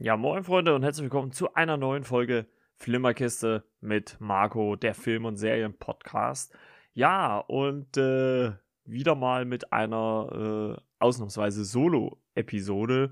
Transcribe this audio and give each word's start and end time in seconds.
Ja, 0.00 0.16
moin 0.16 0.44
Freunde 0.44 0.76
und 0.76 0.84
herzlich 0.84 1.02
willkommen 1.02 1.32
zu 1.32 1.54
einer 1.54 1.76
neuen 1.76 2.04
Folge 2.04 2.46
Flimmerkiste 2.76 3.64
mit 3.80 4.16
Marco, 4.20 4.76
der 4.76 4.94
Film- 4.94 5.24
und 5.24 5.38
Serien-Podcast. 5.38 6.56
Ja, 6.94 7.38
und 7.38 7.96
äh, 7.96 8.52
wieder 8.84 9.16
mal 9.16 9.44
mit 9.44 9.72
einer 9.72 10.76
äh, 10.78 10.80
ausnahmsweise 11.00 11.64
Solo-Episode. 11.64 13.10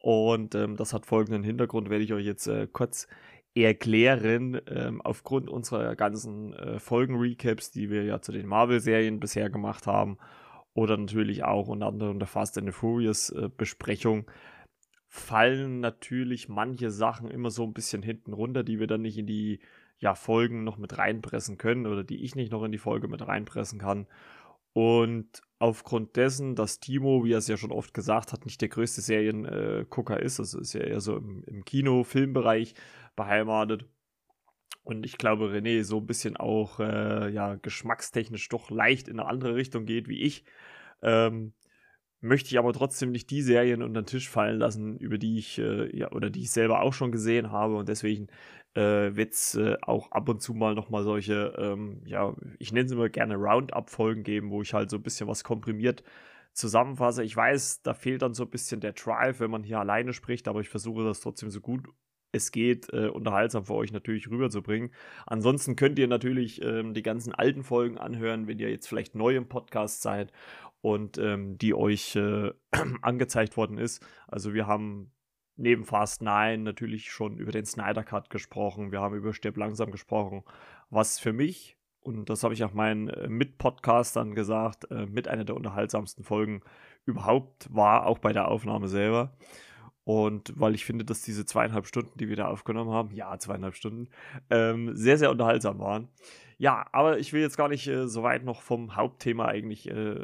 Und 0.00 0.56
ähm, 0.56 0.74
das 0.74 0.92
hat 0.92 1.06
folgenden 1.06 1.44
Hintergrund, 1.44 1.88
werde 1.88 2.02
ich 2.02 2.12
euch 2.12 2.26
jetzt 2.26 2.48
äh, 2.48 2.66
kurz 2.66 3.06
erklären. 3.54 4.60
Ähm, 4.66 5.02
aufgrund 5.02 5.48
unserer 5.48 5.94
ganzen 5.94 6.52
äh, 6.54 6.80
Folgen-Recaps, 6.80 7.70
die 7.70 7.90
wir 7.90 8.02
ja 8.02 8.20
zu 8.20 8.32
den 8.32 8.48
Marvel-Serien 8.48 9.20
bisher 9.20 9.50
gemacht 9.50 9.86
haben, 9.86 10.18
oder 10.72 10.96
natürlich 10.96 11.44
auch 11.44 11.68
unter 11.68 11.86
anderem 11.86 12.18
der 12.18 12.26
Fast 12.26 12.58
and 12.58 12.66
the 12.66 12.72
Furious-Besprechung, 12.72 14.22
äh, 14.22 14.32
fallen 15.14 15.78
natürlich 15.78 16.48
manche 16.48 16.90
Sachen 16.90 17.30
immer 17.30 17.50
so 17.50 17.62
ein 17.62 17.72
bisschen 17.72 18.02
hinten 18.02 18.32
runter, 18.32 18.64
die 18.64 18.80
wir 18.80 18.88
dann 18.88 19.02
nicht 19.02 19.16
in 19.16 19.28
die 19.28 19.60
ja, 20.00 20.16
Folgen 20.16 20.64
noch 20.64 20.76
mit 20.76 20.98
reinpressen 20.98 21.56
können 21.56 21.86
oder 21.86 22.02
die 22.02 22.24
ich 22.24 22.34
nicht 22.34 22.50
noch 22.50 22.64
in 22.64 22.72
die 22.72 22.78
Folge 22.78 23.06
mit 23.06 23.24
reinpressen 23.24 23.78
kann. 23.78 24.08
Und 24.72 25.40
aufgrund 25.60 26.16
dessen, 26.16 26.56
dass 26.56 26.80
Timo, 26.80 27.24
wie 27.24 27.32
er 27.32 27.38
es 27.38 27.46
ja 27.46 27.56
schon 27.56 27.70
oft 27.70 27.94
gesagt 27.94 28.32
hat, 28.32 28.44
nicht 28.44 28.60
der 28.60 28.68
größte 28.68 29.02
Seriengucker 29.02 30.18
ist, 30.18 30.40
also 30.40 30.58
ist 30.58 30.72
ja 30.72 30.80
eher 30.80 31.00
so 31.00 31.16
im, 31.16 31.44
im 31.44 31.64
Kino-Filmbereich 31.64 32.74
beheimatet. 33.14 33.86
Und 34.82 35.06
ich 35.06 35.16
glaube, 35.16 35.46
René 35.46 35.84
so 35.84 35.98
ein 35.98 36.06
bisschen 36.06 36.36
auch 36.36 36.80
äh, 36.80 37.30
ja, 37.30 37.54
geschmackstechnisch 37.54 38.48
doch 38.48 38.68
leicht 38.68 39.06
in 39.06 39.20
eine 39.20 39.28
andere 39.28 39.54
Richtung 39.54 39.86
geht 39.86 40.08
wie 40.08 40.22
ich. 40.22 40.44
Ähm, 41.02 41.52
möchte 42.24 42.48
ich 42.48 42.58
aber 42.58 42.72
trotzdem 42.72 43.12
nicht 43.12 43.30
die 43.30 43.42
Serien 43.42 43.82
unter 43.82 44.02
den 44.02 44.06
Tisch 44.06 44.28
fallen 44.28 44.58
lassen, 44.58 44.98
über 44.98 45.18
die 45.18 45.38
ich 45.38 45.58
äh, 45.58 45.96
ja 45.96 46.10
oder 46.12 46.30
die 46.30 46.42
ich 46.42 46.50
selber 46.50 46.82
auch 46.82 46.92
schon 46.94 47.12
gesehen 47.12 47.52
habe 47.52 47.76
und 47.76 47.88
deswegen 47.88 48.28
äh, 48.74 49.14
wird 49.14 49.34
es 49.34 49.54
äh, 49.54 49.76
auch 49.82 50.10
ab 50.10 50.28
und 50.28 50.42
zu 50.42 50.54
mal 50.54 50.74
nochmal 50.74 51.04
solche, 51.04 51.54
ähm, 51.58 52.02
ja, 52.06 52.34
ich 52.58 52.72
nenne 52.72 52.88
sie 52.88 52.94
immer 52.94 53.08
gerne 53.08 53.36
Roundup-Folgen 53.36 54.24
geben, 54.24 54.50
wo 54.50 54.62
ich 54.62 54.74
halt 54.74 54.90
so 54.90 54.96
ein 54.96 55.02
bisschen 55.02 55.28
was 55.28 55.44
komprimiert 55.44 56.02
zusammenfasse. 56.54 57.24
Ich 57.24 57.36
weiß, 57.36 57.82
da 57.82 57.94
fehlt 57.94 58.22
dann 58.22 58.34
so 58.34 58.44
ein 58.44 58.50
bisschen 58.50 58.80
der 58.80 58.92
Drive, 58.92 59.40
wenn 59.40 59.50
man 59.50 59.64
hier 59.64 59.80
alleine 59.80 60.12
spricht, 60.12 60.48
aber 60.48 60.60
ich 60.60 60.68
versuche 60.68 61.04
das 61.04 61.20
trotzdem 61.20 61.50
so 61.50 61.60
gut 61.60 61.88
es 62.32 62.50
geht, 62.50 62.92
äh, 62.92 63.08
unterhaltsam 63.08 63.64
für 63.64 63.74
euch 63.74 63.92
natürlich 63.92 64.28
rüberzubringen. 64.28 64.90
Ansonsten 65.26 65.76
könnt 65.76 65.98
ihr 65.98 66.08
natürlich 66.08 66.60
ähm, 66.62 66.92
die 66.92 67.02
ganzen 67.02 67.32
alten 67.32 67.62
Folgen 67.62 67.96
anhören, 67.96 68.48
wenn 68.48 68.58
ihr 68.58 68.70
jetzt 68.70 68.88
vielleicht 68.88 69.14
neu 69.14 69.36
im 69.36 69.48
Podcast 69.48 70.02
seid 70.02 70.32
und 70.84 71.16
ähm, 71.16 71.56
die 71.56 71.72
euch 71.72 72.14
äh, 72.14 72.52
angezeigt 73.00 73.56
worden 73.56 73.78
ist. 73.78 74.04
Also 74.28 74.52
wir 74.52 74.66
haben 74.66 75.12
neben 75.56 75.84
Fast 75.84 76.20
9 76.20 76.62
natürlich 76.62 77.10
schon 77.10 77.38
über 77.38 77.52
den 77.52 77.64
Snyder 77.64 78.04
Cut 78.04 78.28
gesprochen, 78.28 78.92
wir 78.92 79.00
haben 79.00 79.16
über 79.16 79.32
Stirb 79.32 79.56
langsam 79.56 79.90
gesprochen, 79.90 80.44
was 80.90 81.18
für 81.18 81.32
mich, 81.32 81.78
und 82.00 82.28
das 82.28 82.44
habe 82.44 82.52
ich 82.52 82.62
auch 82.64 82.74
meinen 82.74 83.08
äh, 83.08 83.28
Mitpodcastern 83.28 84.34
gesagt, 84.34 84.90
äh, 84.90 85.06
mit 85.06 85.26
einer 85.26 85.46
der 85.46 85.56
unterhaltsamsten 85.56 86.22
Folgen 86.22 86.60
überhaupt 87.06 87.74
war, 87.74 88.04
auch 88.04 88.18
bei 88.18 88.34
der 88.34 88.48
Aufnahme 88.48 88.88
selber. 88.88 89.34
Und 90.04 90.52
weil 90.54 90.74
ich 90.74 90.84
finde, 90.84 91.06
dass 91.06 91.22
diese 91.22 91.46
zweieinhalb 91.46 91.86
Stunden, 91.86 92.18
die 92.18 92.28
wir 92.28 92.36
da 92.36 92.48
aufgenommen 92.48 92.90
haben, 92.90 93.10
ja, 93.14 93.38
zweieinhalb 93.38 93.74
Stunden, 93.74 94.10
ähm, 94.50 94.94
sehr, 94.94 95.16
sehr 95.16 95.30
unterhaltsam 95.30 95.78
waren. 95.78 96.08
Ja, 96.64 96.86
aber 96.92 97.18
ich 97.18 97.34
will 97.34 97.42
jetzt 97.42 97.58
gar 97.58 97.68
nicht 97.68 97.86
äh, 97.88 98.08
so 98.08 98.22
weit 98.22 98.42
noch 98.42 98.62
vom 98.62 98.96
Hauptthema 98.96 99.44
eigentlich 99.44 99.90
äh, 99.90 100.16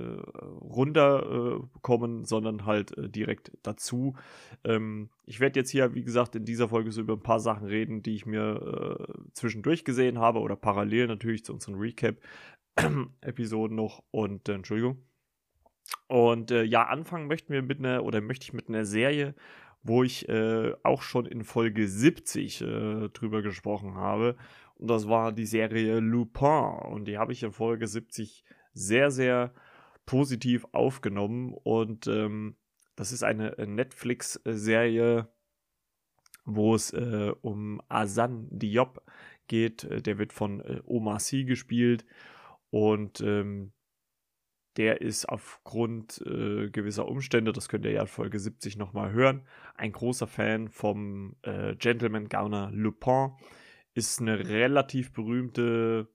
runterkommen, 0.63 2.23
äh, 2.23 2.25
sondern 2.25 2.65
halt 2.65 2.97
äh, 2.97 3.11
direkt 3.11 3.53
dazu. 3.63 4.17
Ähm, 4.65 5.11
ich 5.27 5.41
werde 5.41 5.61
jetzt 5.61 5.69
hier, 5.69 5.95
wie 5.95 6.03
gesagt, 6.03 6.37
in 6.37 6.47
dieser 6.47 6.71
Folge 6.71 6.93
so 6.93 7.03
über 7.03 7.13
ein 7.13 7.23
paar 7.23 7.41
Sachen 7.41 7.67
reden, 7.67 8.03
die 8.03 8.15
ich 8.15 8.25
mir 8.25 9.07
äh, 9.07 9.13
zwischendurch 9.35 9.85
gesehen 9.85 10.19
habe 10.19 10.39
oder 10.39 10.57
parallel 10.57 11.09
natürlich 11.09 11.45
zu 11.45 11.53
unseren 11.53 11.75
Recap-Episoden 11.75 13.77
noch. 13.77 14.03
Und 14.11 14.49
äh, 14.49 14.55
Entschuldigung. 14.55 14.97
Und 16.07 16.51
ja, 16.51 16.87
anfangen 16.87 17.27
möchten 17.27 17.53
wir 17.53 17.61
mit 17.61 17.81
einer, 17.81 18.03
oder 18.03 18.23
möchte 18.23 18.45
ich 18.45 18.55
mit 18.55 18.71
einer 18.71 18.87
Serie, 18.87 19.35
wo 19.83 20.05
ich 20.05 20.29
auch 20.83 21.03
schon 21.03 21.27
in 21.27 21.43
Folge 21.43 21.89
70 21.89 22.61
äh, 22.61 23.09
drüber 23.09 23.43
gesprochen 23.43 23.97
habe. 23.97 24.37
Und 24.81 24.89
das 24.89 25.07
war 25.09 25.31
die 25.33 25.47
Serie 25.47 26.01
Lupin. 26.01 26.79
Und 26.91 27.05
die 27.05 27.19
habe 27.19 27.33
ich 27.33 27.43
in 27.43 27.53
Folge 27.53 27.87
70 27.87 28.45
sehr, 28.73 29.11
sehr 29.11 29.53
positiv 30.07 30.67
aufgenommen. 30.73 31.53
Und 31.53 32.07
ähm, 32.07 32.57
das 32.97 33.13
ist 33.13 33.23
eine 33.23 33.59
äh, 33.59 33.67
Netflix-Serie, 33.67 35.29
wo 36.47 36.75
es 36.75 36.95
äh, 36.95 37.33
um 37.43 37.83
Asan 37.89 38.49
Diop 38.51 39.05
geht. 39.49 39.85
Äh, 39.85 40.01
der 40.01 40.17
wird 40.17 40.33
von 40.33 40.61
äh, 40.61 40.81
Omar 40.87 41.21
Sy 41.21 41.45
gespielt. 41.45 42.07
Und 42.71 43.21
ähm, 43.21 43.73
der 44.79 45.03
ist 45.03 45.29
aufgrund 45.29 46.23
äh, 46.25 46.71
gewisser 46.71 47.07
Umstände, 47.07 47.53
das 47.53 47.69
könnt 47.69 47.85
ihr 47.85 47.93
ja 47.93 48.03
in 48.03 48.07
Folge 48.07 48.39
70 48.39 48.79
nochmal 48.79 49.13
hören, 49.13 49.43
ein 49.75 49.93
großer 49.93 50.27
Fan 50.27 50.69
vom 50.69 51.37
äh, 51.43 51.75
Gentleman 51.75 52.31
Gauner 52.31 52.71
Lupin. 52.73 53.33
Ist 54.01 54.19
eine 54.23 54.49
relativ 54.49 55.13
berühmte 55.13 56.09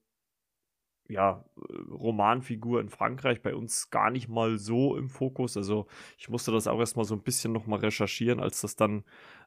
ja, 1.07 1.45
Romanfigur 1.91 2.81
in 2.81 2.89
Frankreich, 2.89 3.43
bei 3.43 3.53
uns 3.53 3.91
gar 3.91 4.09
nicht 4.09 4.27
mal 4.27 4.57
so 4.57 4.97
im 4.97 5.07
Fokus. 5.07 5.55
Also 5.55 5.85
ich 6.17 6.29
musste 6.29 6.51
das 6.51 6.65
auch 6.65 6.79
erstmal 6.79 7.05
so 7.05 7.13
ein 7.13 7.21
bisschen 7.21 7.53
nochmal 7.53 7.79
recherchieren, 7.79 8.39
als 8.39 8.61
das 8.61 8.75
dann 8.75 9.03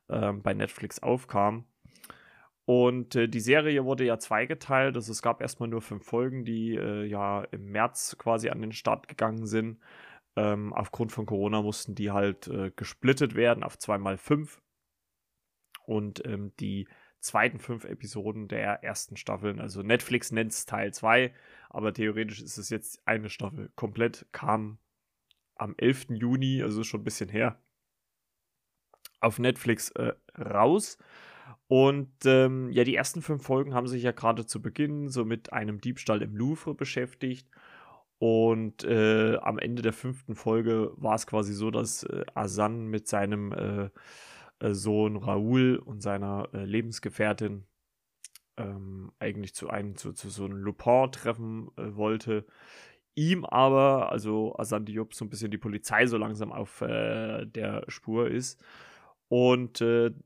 ähm, 0.08 0.40
bei 0.40 0.54
Netflix 0.54 1.02
aufkam. 1.02 1.64
Und 2.64 3.16
äh, 3.16 3.28
die 3.28 3.40
Serie 3.40 3.84
wurde 3.84 4.04
ja 4.04 4.20
zweigeteilt. 4.20 4.94
Also 4.94 5.10
es 5.10 5.20
gab 5.20 5.40
erstmal 5.40 5.68
nur 5.68 5.82
fünf 5.82 6.04
Folgen, 6.04 6.44
die 6.44 6.76
äh, 6.76 7.06
ja 7.06 7.42
im 7.50 7.72
März 7.72 8.16
quasi 8.18 8.50
an 8.50 8.60
den 8.60 8.72
Start 8.72 9.08
gegangen 9.08 9.46
sind. 9.46 9.80
Ähm, 10.36 10.72
aufgrund 10.72 11.10
von 11.10 11.26
Corona 11.26 11.60
mussten 11.60 11.96
die 11.96 12.12
halt 12.12 12.46
äh, 12.46 12.70
gesplittet 12.76 13.34
werden 13.34 13.64
auf 13.64 13.78
zweimal 13.78 14.16
fünf. 14.16 14.62
Und 15.86 16.24
ähm, 16.24 16.52
die 16.60 16.86
zweiten 17.20 17.58
fünf 17.58 17.84
Episoden 17.84 18.48
der 18.48 18.82
ersten 18.84 19.16
Staffeln, 19.16 19.60
also 19.60 19.82
Netflix 19.82 20.32
nennt 20.32 20.52
es 20.52 20.66
Teil 20.66 20.92
2, 20.92 21.32
aber 21.70 21.92
theoretisch 21.92 22.40
ist 22.40 22.58
es 22.58 22.70
jetzt 22.70 23.00
eine 23.06 23.28
Staffel 23.28 23.70
komplett, 23.74 24.26
kam 24.32 24.78
am 25.56 25.74
11. 25.76 26.06
Juni, 26.10 26.62
also 26.62 26.84
schon 26.84 27.00
ein 27.00 27.04
bisschen 27.04 27.28
her, 27.28 27.60
auf 29.20 29.38
Netflix 29.38 29.90
äh, 29.90 30.14
raus. 30.38 30.98
Und 31.66 32.10
ähm, 32.24 32.70
ja, 32.72 32.84
die 32.84 32.94
ersten 32.94 33.20
fünf 33.20 33.42
Folgen 33.44 33.74
haben 33.74 33.88
sich 33.88 34.02
ja 34.02 34.12
gerade 34.12 34.46
zu 34.46 34.62
Beginn 34.62 35.08
so 35.08 35.24
mit 35.24 35.52
einem 35.52 35.80
Diebstahl 35.80 36.22
im 36.22 36.36
Louvre 36.36 36.74
beschäftigt. 36.74 37.48
Und 38.18 38.84
äh, 38.84 39.36
am 39.36 39.58
Ende 39.58 39.82
der 39.82 39.92
fünften 39.92 40.34
Folge 40.34 40.92
war 40.96 41.14
es 41.14 41.26
quasi 41.26 41.52
so, 41.52 41.70
dass 41.70 42.02
äh, 42.02 42.24
Asan 42.34 42.86
mit 42.86 43.06
seinem 43.06 43.52
äh, 43.52 43.90
Sohn 44.60 45.16
Raoul 45.16 45.76
und 45.76 46.02
seiner 46.02 46.48
äh, 46.52 46.64
Lebensgefährtin 46.64 47.64
ähm, 48.56 49.12
eigentlich 49.18 49.54
zu 49.54 49.70
einem, 49.70 49.96
zu, 49.96 50.12
zu 50.12 50.30
so 50.30 50.44
einem 50.44 50.58
Lupin 50.58 51.12
treffen 51.12 51.70
äh, 51.76 51.94
wollte. 51.94 52.46
Ihm 53.14 53.44
aber, 53.44 54.12
also 54.12 54.56
Asan 54.58 54.84
Diop, 54.84 55.14
so 55.14 55.24
ein 55.24 55.30
bisschen 55.30 55.50
die 55.50 55.58
Polizei 55.58 56.06
so 56.06 56.16
langsam 56.16 56.52
auf 56.52 56.78
der 56.78 57.84
Spur 57.88 58.30
ist. 58.30 58.62
Und 59.26 59.80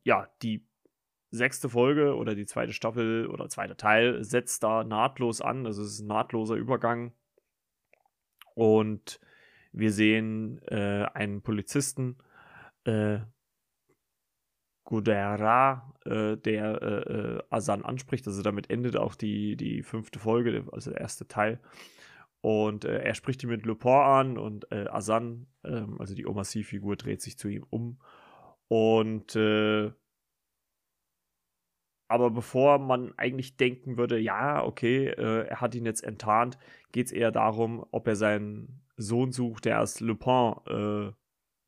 ja, 0.04 0.28
die 0.42 0.66
sechste 1.30 1.70
Folge 1.70 2.14
oder 2.16 2.34
die 2.34 2.44
zweite 2.44 2.74
Staffel 2.74 3.26
oder 3.26 3.48
zweite 3.48 3.78
Teil 3.78 4.22
setzt 4.22 4.62
da 4.62 4.84
nahtlos 4.84 5.40
an. 5.40 5.66
Also 5.66 5.82
es 5.82 5.94
ist 5.94 6.00
ein 6.00 6.08
nahtloser 6.08 6.54
Übergang. 6.54 7.12
Und 8.54 9.18
wir 9.72 9.90
sehen 9.90 10.60
äh, 10.68 11.06
einen 11.14 11.40
Polizisten, 11.40 12.18
Gudera, 14.84 15.94
äh, 16.04 16.36
der 16.36 16.82
äh, 16.82 17.12
äh, 17.12 17.42
Asan 17.50 17.84
anspricht. 17.84 18.26
Also 18.26 18.42
damit 18.42 18.70
endet 18.70 18.96
auch 18.96 19.14
die, 19.14 19.56
die 19.56 19.82
fünfte 19.82 20.18
Folge, 20.18 20.64
also 20.72 20.90
der 20.90 21.00
erste 21.00 21.28
Teil. 21.28 21.60
Und 22.40 22.84
äh, 22.84 22.98
er 23.02 23.14
spricht 23.14 23.42
ihn 23.44 23.50
mit 23.50 23.64
Lupin 23.64 23.90
an 23.92 24.38
und 24.38 24.70
äh, 24.72 24.86
Asan, 24.88 25.46
ähm, 25.64 26.00
also 26.00 26.14
die 26.14 26.26
Omassi-Figur, 26.26 26.96
dreht 26.96 27.22
sich 27.22 27.38
zu 27.38 27.48
ihm 27.48 27.64
um. 27.70 27.98
Und 28.68 29.36
äh, 29.36 29.92
aber 32.08 32.30
bevor 32.30 32.78
man 32.78 33.16
eigentlich 33.16 33.56
denken 33.56 33.96
würde, 33.96 34.18
ja, 34.18 34.62
okay, 34.62 35.06
äh, 35.06 35.46
er 35.46 35.60
hat 35.62 35.74
ihn 35.74 35.86
jetzt 35.86 36.04
enttarnt, 36.04 36.58
geht 36.90 37.06
es 37.06 37.12
eher 37.12 37.30
darum, 37.30 37.86
ob 37.90 38.06
er 38.06 38.16
seinen 38.16 38.82
Sohn 38.98 39.32
sucht, 39.32 39.64
der 39.64 39.78
als 39.78 40.00
Lupin 40.00 40.54
äh, 40.66 41.12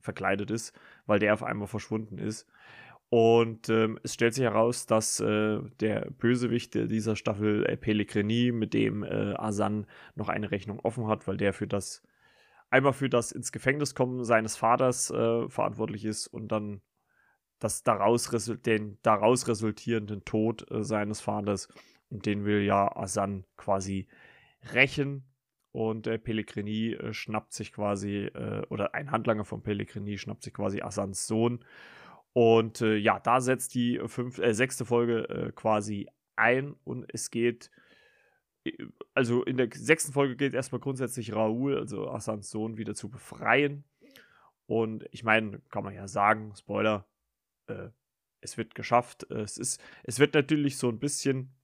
verkleidet 0.00 0.50
ist, 0.50 0.78
weil 1.06 1.18
der 1.18 1.32
auf 1.32 1.42
einmal 1.42 1.66
verschwunden 1.66 2.18
ist. 2.18 2.46
Und 3.14 3.68
ähm, 3.68 4.00
es 4.02 4.14
stellt 4.14 4.34
sich 4.34 4.42
heraus, 4.42 4.86
dass 4.86 5.20
äh, 5.20 5.60
der 5.78 6.10
Bösewicht 6.18 6.74
dieser 6.74 7.14
Staffel 7.14 7.64
äh, 7.64 7.76
Pellegrini, 7.76 8.50
mit 8.50 8.74
dem 8.74 9.04
äh, 9.04 9.34
Asan 9.36 9.86
noch 10.16 10.28
eine 10.28 10.50
Rechnung 10.50 10.80
offen 10.80 11.06
hat, 11.06 11.28
weil 11.28 11.36
der 11.36 11.52
für 11.52 11.68
das 11.68 12.02
einmal 12.70 12.92
für 12.92 13.08
das 13.08 13.30
ins 13.30 13.52
Gefängnis 13.52 13.94
kommen 13.94 14.24
seines 14.24 14.56
Vaters 14.56 15.12
äh, 15.12 15.48
verantwortlich 15.48 16.04
ist 16.04 16.26
und 16.26 16.48
dann 16.48 16.80
das 17.60 17.84
daraus, 17.84 18.28
den 18.66 18.98
daraus 19.02 19.46
resultierenden 19.46 20.24
Tod 20.24 20.68
äh, 20.72 20.82
seines 20.82 21.20
Vaters. 21.20 21.68
Und 22.10 22.26
den 22.26 22.44
will 22.44 22.62
ja 22.62 22.96
Asan 22.96 23.44
quasi 23.56 24.08
rächen. 24.72 25.22
Und 25.70 26.08
äh, 26.08 26.18
Pellegrini 26.18 26.94
äh, 26.94 27.12
schnappt 27.12 27.52
sich 27.52 27.72
quasi, 27.72 28.24
äh, 28.24 28.66
oder 28.70 28.92
ein 28.92 29.12
Handlanger 29.12 29.44
von 29.44 29.62
Pellegrini 29.62 30.18
schnappt 30.18 30.42
sich 30.42 30.52
quasi 30.52 30.82
Asans 30.82 31.28
Sohn. 31.28 31.64
Und 32.34 32.80
äh, 32.80 32.96
ja, 32.96 33.20
da 33.20 33.40
setzt 33.40 33.74
die 33.74 34.00
fünf, 34.06 34.38
äh, 34.38 34.52
sechste 34.52 34.84
Folge 34.84 35.28
äh, 35.28 35.52
quasi 35.52 36.08
ein 36.36 36.74
und 36.84 37.06
es 37.14 37.30
geht, 37.30 37.70
also 39.14 39.44
in 39.44 39.56
der 39.56 39.68
sechsten 39.72 40.12
Folge 40.12 40.36
geht 40.36 40.52
erstmal 40.52 40.80
grundsätzlich 40.80 41.32
Raoul, 41.32 41.78
also 41.78 42.10
Asans 42.10 42.50
Sohn, 42.50 42.76
wieder 42.76 42.94
zu 42.94 43.08
befreien. 43.08 43.84
Und 44.66 45.06
ich 45.12 45.22
meine, 45.22 45.60
kann 45.70 45.84
man 45.84 45.94
ja 45.94 46.08
sagen, 46.08 46.52
Spoiler, 46.56 47.06
es 48.40 48.56
wird 48.56 48.74
geschafft. 48.74 49.30
Es, 49.30 49.58
ist, 49.58 49.80
es 50.02 50.18
wird 50.18 50.34
natürlich 50.34 50.76
so 50.78 50.88
ein 50.88 50.98
bisschen 50.98 51.54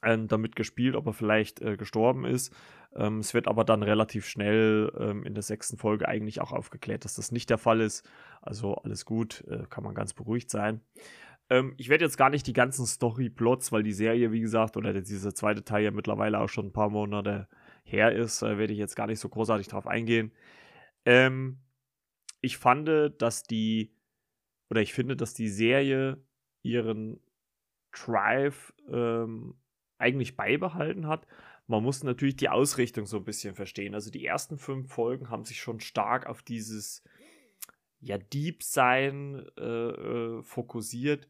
damit 0.00 0.56
gespielt, 0.56 0.96
ob 0.96 1.06
er 1.06 1.12
vielleicht 1.12 1.60
äh, 1.60 1.76
gestorben 1.76 2.24
ist. 2.24 2.52
Ähm, 2.94 3.18
es 3.18 3.34
wird 3.34 3.48
aber 3.48 3.64
dann 3.64 3.82
relativ 3.82 4.26
schnell 4.26 4.92
ähm, 4.98 5.24
in 5.24 5.34
der 5.34 5.42
sechsten 5.42 5.76
Folge 5.76 6.08
eigentlich 6.08 6.40
auch 6.40 6.52
aufgeklärt, 6.52 7.04
dass 7.04 7.14
das 7.14 7.32
nicht 7.32 7.50
der 7.50 7.58
Fall 7.58 7.80
ist. 7.80 8.08
Also 8.40 8.74
alles 8.76 9.04
gut, 9.04 9.44
äh, 9.48 9.64
kann 9.70 9.84
man 9.84 9.94
ganz 9.94 10.12
beruhigt 10.12 10.50
sein. 10.50 10.80
Ähm, 11.50 11.74
ich 11.76 11.88
werde 11.88 12.04
jetzt 12.04 12.16
gar 12.16 12.30
nicht 12.30 12.46
die 12.46 12.52
ganzen 12.52 12.86
Story-Plots, 12.86 13.72
weil 13.72 13.82
die 13.82 13.92
Serie, 13.92 14.32
wie 14.32 14.40
gesagt, 14.40 14.76
oder 14.76 14.92
dieser 15.00 15.34
zweite 15.34 15.64
Teil 15.64 15.84
ja 15.84 15.90
mittlerweile 15.90 16.40
auch 16.40 16.48
schon 16.48 16.66
ein 16.66 16.72
paar 16.72 16.90
Monate 16.90 17.48
her 17.84 18.12
ist, 18.12 18.42
äh, 18.42 18.58
werde 18.58 18.72
ich 18.72 18.78
jetzt 18.78 18.96
gar 18.96 19.06
nicht 19.06 19.20
so 19.20 19.28
großartig 19.28 19.68
drauf 19.68 19.86
eingehen. 19.86 20.32
Ähm, 21.04 21.60
ich 22.40 22.58
fand, 22.58 22.88
dass 23.18 23.44
die, 23.44 23.94
oder 24.70 24.80
ich 24.80 24.92
finde, 24.92 25.16
dass 25.16 25.34
die 25.34 25.48
Serie 25.48 26.24
ihren 26.62 27.20
Drive 27.92 28.72
ähm, 28.88 29.54
eigentlich 30.02 30.36
beibehalten 30.36 31.06
hat. 31.06 31.26
Man 31.66 31.82
muss 31.82 32.02
natürlich 32.02 32.36
die 32.36 32.48
Ausrichtung 32.48 33.06
so 33.06 33.18
ein 33.18 33.24
bisschen 33.24 33.54
verstehen. 33.54 33.94
Also 33.94 34.10
die 34.10 34.26
ersten 34.26 34.58
fünf 34.58 34.92
Folgen 34.92 35.30
haben 35.30 35.44
sich 35.44 35.60
schon 35.60 35.80
stark 35.80 36.26
auf 36.26 36.42
dieses 36.42 37.02
ja 38.00 38.18
Deep 38.18 38.62
Sein 38.62 39.46
äh, 39.56 39.62
äh, 39.62 40.42
fokussiert 40.42 41.28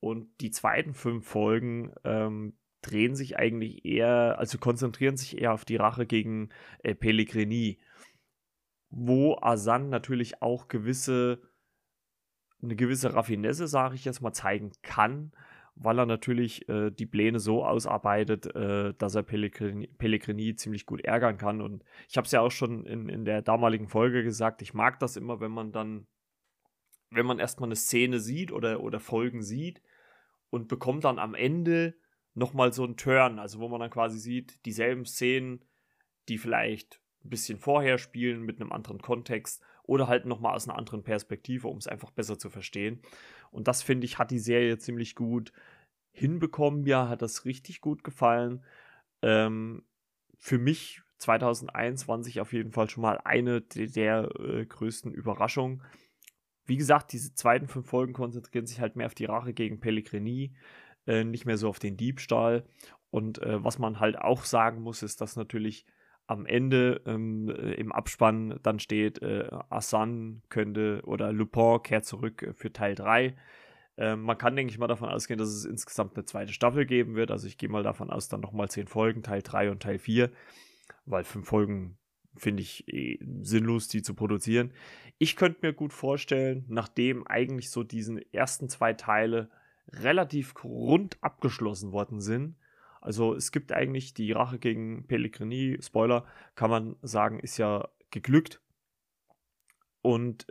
und 0.00 0.28
die 0.40 0.50
zweiten 0.50 0.94
fünf 0.94 1.26
Folgen 1.26 1.92
ähm, 2.04 2.56
drehen 2.82 3.14
sich 3.14 3.38
eigentlich 3.38 3.84
eher, 3.84 4.38
also 4.38 4.58
konzentrieren 4.58 5.16
sich 5.16 5.38
eher 5.38 5.52
auf 5.52 5.64
die 5.64 5.76
Rache 5.76 6.06
gegen 6.06 6.50
äh, 6.82 6.94
Pellegrini, 6.94 7.80
wo 8.90 9.36
Asan 9.40 9.88
natürlich 9.88 10.42
auch 10.42 10.68
gewisse 10.68 11.42
eine 12.62 12.76
gewisse 12.76 13.14
Raffinesse, 13.14 13.66
sage 13.66 13.94
ich 13.94 14.04
jetzt 14.04 14.20
mal, 14.20 14.32
zeigen 14.32 14.72
kann, 14.82 15.32
weil 15.82 15.98
er 15.98 16.06
natürlich 16.06 16.68
äh, 16.68 16.90
die 16.90 17.06
Pläne 17.06 17.40
so 17.40 17.64
ausarbeitet, 17.64 18.54
äh, 18.54 18.92
dass 18.98 19.14
er 19.14 19.22
Pellegrini, 19.22 19.86
Pellegrini, 19.86 20.54
ziemlich 20.54 20.84
gut 20.84 21.00
ärgern 21.00 21.38
kann. 21.38 21.62
Und 21.62 21.84
ich 22.06 22.18
habe 22.18 22.26
es 22.26 22.32
ja 22.32 22.42
auch 22.42 22.50
schon 22.50 22.84
in, 22.84 23.08
in 23.08 23.24
der 23.24 23.40
damaligen 23.40 23.88
Folge 23.88 24.22
gesagt, 24.22 24.60
ich 24.60 24.74
mag 24.74 25.00
das 25.00 25.16
immer, 25.16 25.40
wenn 25.40 25.50
man 25.50 25.72
dann, 25.72 26.06
wenn 27.10 27.24
man 27.24 27.38
erstmal 27.38 27.68
eine 27.68 27.76
Szene 27.76 28.20
sieht 28.20 28.52
oder, 28.52 28.80
oder 28.80 29.00
Folgen 29.00 29.42
sieht 29.42 29.82
und 30.50 30.68
bekommt 30.68 31.04
dann 31.04 31.18
am 31.18 31.34
Ende 31.34 31.94
nochmal 32.34 32.74
so 32.74 32.84
einen 32.84 32.98
Turn, 32.98 33.38
also 33.38 33.58
wo 33.58 33.68
man 33.68 33.80
dann 33.80 33.90
quasi 33.90 34.18
sieht, 34.18 34.64
dieselben 34.66 35.06
Szenen, 35.06 35.64
die 36.28 36.36
vielleicht 36.36 37.00
ein 37.24 37.30
bisschen 37.30 37.58
vorher 37.58 37.96
spielen 37.96 38.42
mit 38.42 38.60
einem 38.60 38.70
anderen 38.70 39.00
Kontext 39.00 39.64
oder 39.84 40.08
halt 40.08 40.26
nochmal 40.26 40.54
aus 40.54 40.68
einer 40.68 40.78
anderen 40.78 41.02
Perspektive, 41.02 41.68
um 41.68 41.78
es 41.78 41.88
einfach 41.88 42.10
besser 42.10 42.38
zu 42.38 42.50
verstehen. 42.50 43.00
Und 43.50 43.68
das 43.68 43.82
finde 43.82 44.04
ich, 44.04 44.18
hat 44.18 44.30
die 44.30 44.38
Serie 44.38 44.78
ziemlich 44.78 45.14
gut 45.14 45.52
hinbekommen. 46.12 46.82
Mir 46.82 47.08
hat 47.08 47.22
das 47.22 47.44
richtig 47.44 47.80
gut 47.80 48.04
gefallen. 48.04 48.64
Ähm, 49.22 49.84
für 50.36 50.58
mich 50.58 51.02
2021 51.18 52.40
auf 52.40 52.52
jeden 52.52 52.72
Fall 52.72 52.88
schon 52.88 53.02
mal 53.02 53.20
eine 53.24 53.60
der, 53.60 54.30
äh, 54.38 54.64
größten 54.64 55.12
Überraschungen. 55.12 55.82
Wie 56.64 56.76
gesagt, 56.76 57.12
diese 57.12 57.34
zweiten 57.34 57.68
fünf 57.68 57.88
Folgen 57.88 58.12
konzentrieren 58.12 58.66
sich 58.66 58.80
halt 58.80 58.96
mehr 58.96 59.06
auf 59.06 59.14
die 59.14 59.26
Rache 59.26 59.52
gegen 59.52 59.80
Pellegrini, 59.80 60.54
äh, 61.06 61.24
nicht 61.24 61.44
mehr 61.44 61.58
so 61.58 61.68
auf 61.68 61.78
den 61.78 61.96
Diebstahl. 61.96 62.64
Und 63.10 63.42
äh, 63.42 63.62
was 63.62 63.78
man 63.78 64.00
halt 64.00 64.16
auch 64.16 64.44
sagen 64.44 64.80
muss, 64.80 65.02
ist, 65.02 65.20
dass 65.20 65.36
natürlich 65.36 65.84
am 66.30 66.46
Ende 66.46 67.02
ähm, 67.06 67.50
äh, 67.50 67.74
im 67.74 67.90
Abspann 67.90 68.60
dann 68.62 68.78
steht, 68.78 69.20
äh, 69.20 69.48
Asan 69.68 70.42
könnte 70.48 71.02
oder 71.04 71.32
Lupin 71.32 71.82
kehrt 71.82 72.04
zurück 72.04 72.42
äh, 72.42 72.52
für 72.54 72.72
Teil 72.72 72.94
3. 72.94 73.34
Ähm, 73.96 74.22
man 74.22 74.38
kann, 74.38 74.54
denke 74.54 74.72
ich 74.72 74.78
mal, 74.78 74.86
davon 74.86 75.08
ausgehen, 75.08 75.38
dass 75.38 75.48
es 75.48 75.64
insgesamt 75.64 76.16
eine 76.16 76.24
zweite 76.24 76.52
Staffel 76.52 76.86
geben 76.86 77.16
wird. 77.16 77.32
Also 77.32 77.48
ich 77.48 77.58
gehe 77.58 77.68
mal 77.68 77.82
davon 77.82 78.10
aus, 78.10 78.28
dann 78.28 78.40
nochmal 78.40 78.70
zehn 78.70 78.86
Folgen, 78.86 79.24
Teil 79.24 79.42
3 79.42 79.72
und 79.72 79.82
Teil 79.82 79.98
4, 79.98 80.30
weil 81.04 81.24
fünf 81.24 81.48
Folgen 81.48 81.98
finde 82.36 82.62
ich 82.62 82.86
eh 82.86 83.18
sinnlos, 83.42 83.88
die 83.88 84.02
zu 84.02 84.14
produzieren. 84.14 84.72
Ich 85.18 85.34
könnte 85.34 85.58
mir 85.62 85.72
gut 85.72 85.92
vorstellen, 85.92 86.64
nachdem 86.68 87.26
eigentlich 87.26 87.70
so 87.70 87.82
diesen 87.82 88.18
ersten 88.32 88.68
zwei 88.68 88.92
Teile 88.92 89.50
relativ 89.88 90.54
rund 90.62 91.18
abgeschlossen 91.22 91.90
worden 91.90 92.20
sind, 92.20 92.54
also 93.00 93.34
es 93.34 93.50
gibt 93.50 93.72
eigentlich 93.72 94.14
die 94.14 94.32
Rache 94.32 94.58
gegen 94.58 95.06
Pellegrini, 95.06 95.78
Spoiler, 95.80 96.26
kann 96.54 96.70
man 96.70 96.96
sagen, 97.02 97.40
ist 97.40 97.56
ja 97.56 97.88
geglückt. 98.10 98.60
Und 100.02 100.46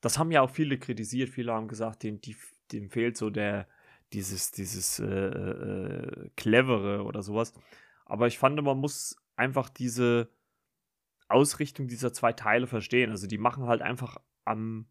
das 0.00 0.18
haben 0.18 0.30
ja 0.30 0.42
auch 0.42 0.50
viele 0.50 0.78
kritisiert. 0.78 1.28
Viele 1.30 1.52
haben 1.52 1.68
gesagt, 1.68 2.02
dem, 2.02 2.20
dem 2.72 2.90
fehlt 2.90 3.16
so 3.16 3.30
der, 3.30 3.68
dieses, 4.12 4.52
dieses 4.52 5.00
äh, 5.00 5.06
äh, 5.06 6.30
Clevere 6.36 7.02
oder 7.04 7.22
sowas. 7.22 7.52
Aber 8.04 8.28
ich 8.28 8.38
fand, 8.38 8.62
man 8.62 8.78
muss 8.78 9.16
einfach 9.34 9.68
diese 9.68 10.30
Ausrichtung 11.28 11.88
dieser 11.88 12.12
zwei 12.12 12.32
Teile 12.32 12.68
verstehen. 12.68 13.10
Also 13.10 13.26
die 13.26 13.38
machen 13.38 13.66
halt 13.66 13.82
einfach 13.82 14.18
am 14.44 14.86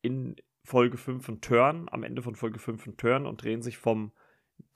in 0.00 0.34
Folge 0.64 0.96
5 0.96 1.28
einen 1.28 1.40
Turn, 1.40 1.88
am 1.90 2.02
Ende 2.02 2.22
von 2.22 2.34
Folge 2.34 2.58
5 2.58 2.86
einen 2.86 2.96
Turn 2.96 3.26
und 3.26 3.42
drehen 3.42 3.62
sich 3.62 3.78
vom 3.78 4.12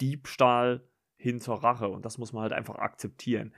Diebstahl 0.01 0.89
hin 1.27 1.41
zur 1.41 1.63
Rache. 1.63 1.89
Und 1.89 2.05
das 2.05 2.19
muss 2.19 2.33
man 2.33 2.43
halt 2.43 2.53
einfach 2.53 2.77
akzeptieren. 2.77 3.53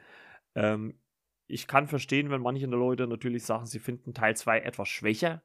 Ähm, 0.55 0.99
ich 1.47 1.67
kann 1.67 1.87
verstehen, 1.87 2.31
wenn 2.31 2.43
manche 2.43 2.67
Leute 2.67 3.07
natürlich 3.07 3.45
sagen, 3.45 3.67
sie 3.67 3.79
finden 3.79 4.15
Teil 4.15 4.37
2 4.37 4.61
etwas 4.61 4.89
schwächer. 4.89 5.43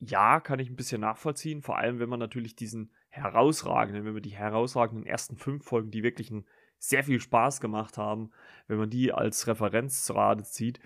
Ja, 0.00 0.40
kann 0.40 0.58
ich 0.58 0.68
ein 0.68 0.76
bisschen 0.76 1.00
nachvollziehen. 1.00 1.62
Vor 1.62 1.78
allem, 1.78 1.98
wenn 1.98 2.08
man 2.08 2.18
natürlich 2.18 2.56
diesen 2.56 2.92
herausragenden, 3.08 4.04
wenn 4.04 4.14
man 4.14 4.22
die 4.22 4.30
herausragenden 4.30 5.06
ersten 5.06 5.36
fünf 5.36 5.64
Folgen, 5.64 5.90
die 5.90 6.02
wirklich 6.02 6.30
einen 6.30 6.46
sehr 6.78 7.04
viel 7.04 7.20
Spaß 7.20 7.60
gemacht 7.60 7.98
haben, 7.98 8.32
wenn 8.66 8.78
man 8.78 8.90
die 8.90 9.12
als 9.12 9.46
Referenz 9.46 10.04
zu 10.04 10.14
Rate 10.14 10.42
zieht, 10.42 10.80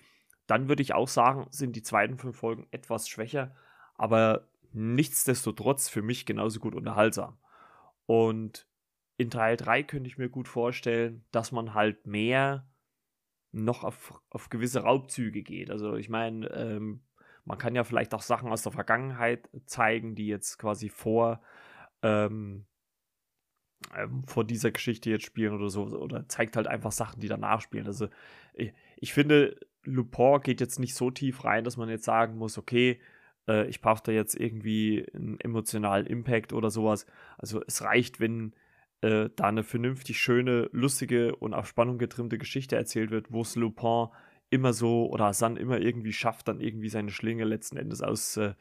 dann 0.47 0.69
würde 0.69 0.83
ich 0.83 0.95
auch 0.95 1.09
sagen, 1.09 1.47
sind 1.51 1.75
die 1.75 1.83
zweiten 1.83 2.19
fünf 2.19 2.37
Folgen 2.37 2.67
etwas 2.71 3.09
schwächer, 3.09 3.55
aber 3.95 4.47
nichtsdestotrotz 4.73 5.89
für 5.89 6.03
mich 6.03 6.27
genauso 6.27 6.61
gut 6.61 6.75
unterhaltsam. 6.75 7.39
Und 8.05 8.67
in 9.17 9.31
Teil 9.31 9.57
3 9.57 9.83
könnte 9.83 10.09
ich 10.09 10.19
mir 10.19 10.29
gut 10.29 10.49
vorstellen, 10.49 11.25
dass 11.31 11.53
man 11.53 11.75
halt 11.75 12.07
mehr 12.07 12.69
noch 13.53 13.85
auf, 13.85 14.21
auf 14.31 14.51
gewisse 14.51 14.81
Raubzüge 14.81 15.43
geht. 15.43 15.71
Also 15.71 15.97
ich 15.97 16.09
meine, 16.09 16.49
ähm, 16.51 17.01
man 17.45 17.59
kann 17.59 17.75
ja 17.75 17.85
vielleicht 17.85 18.13
auch 18.13 18.23
Sachen 18.23 18.51
aus 18.51 18.63
der 18.63 18.73
Vergangenheit 18.73 19.49
zeigen, 19.67 20.15
die 20.15 20.27
jetzt 20.27 20.59
quasi 20.59 20.89
vor, 20.89 21.41
ähm, 22.03 22.67
ähm, 23.95 24.25
vor 24.27 24.45
dieser 24.45 24.73
Geschichte 24.73 25.11
jetzt 25.11 25.25
spielen 25.25 25.55
oder 25.55 25.71
so. 25.71 25.85
Oder 25.85 26.29
zeigt 26.29 26.57
halt 26.57 26.67
einfach 26.67 26.93
Sachen, 26.93 27.21
die 27.21 27.29
danach 27.29 27.61
spielen. 27.61 27.87
Also 27.87 28.09
ich, 28.53 28.75
ich 28.97 29.13
finde, 29.15 29.59
Lupin 29.85 30.41
geht 30.43 30.61
jetzt 30.61 30.79
nicht 30.79 30.95
so 30.95 31.11
tief 31.11 31.45
rein, 31.45 31.65
dass 31.65 31.77
man 31.77 31.89
jetzt 31.89 32.05
sagen 32.05 32.37
muss, 32.37 32.59
okay, 32.59 33.01
äh, 33.49 33.67
ich 33.69 33.81
brauche 33.81 34.03
da 34.03 34.13
jetzt 34.13 34.35
irgendwie 34.35 35.07
einen 35.15 35.41
emotionalen 35.41 36.07
Impact 36.07 36.53
oder 36.53 36.71
sowas. 36.71 37.07
Also 37.39 37.63
es 37.67 37.83
reicht, 37.83 38.21
wenn 38.21 38.55
äh, 39.07 39.31
da 39.37 39.45
eine 39.45 39.63
vernünftig 39.63 40.21
schöne, 40.21 40.69
lustige 40.73 41.37
und 41.37 41.55
auf 41.55 41.69
Spannung 41.69 41.97
getrimmte 41.97 42.39
Geschichte 42.39 42.75
erzählt 42.75 43.11
wird, 43.11 43.31
wo 43.31 43.43
es 43.43 43.55
Lupin 43.55 44.09
immer 44.51 44.73
so 44.73 45.09
oder 45.09 45.33
San 45.33 45.57
immer 45.57 45.79
irgendwie 45.79 46.13
schafft, 46.13 46.49
dann 46.49 46.61
irgendwie 46.61 46.89
seine 46.89 47.11
Schlinge 47.13 47.45
letzten 47.45 47.77
Endes 47.77 48.03
aus, 48.03 48.37
äh, 48.37 48.55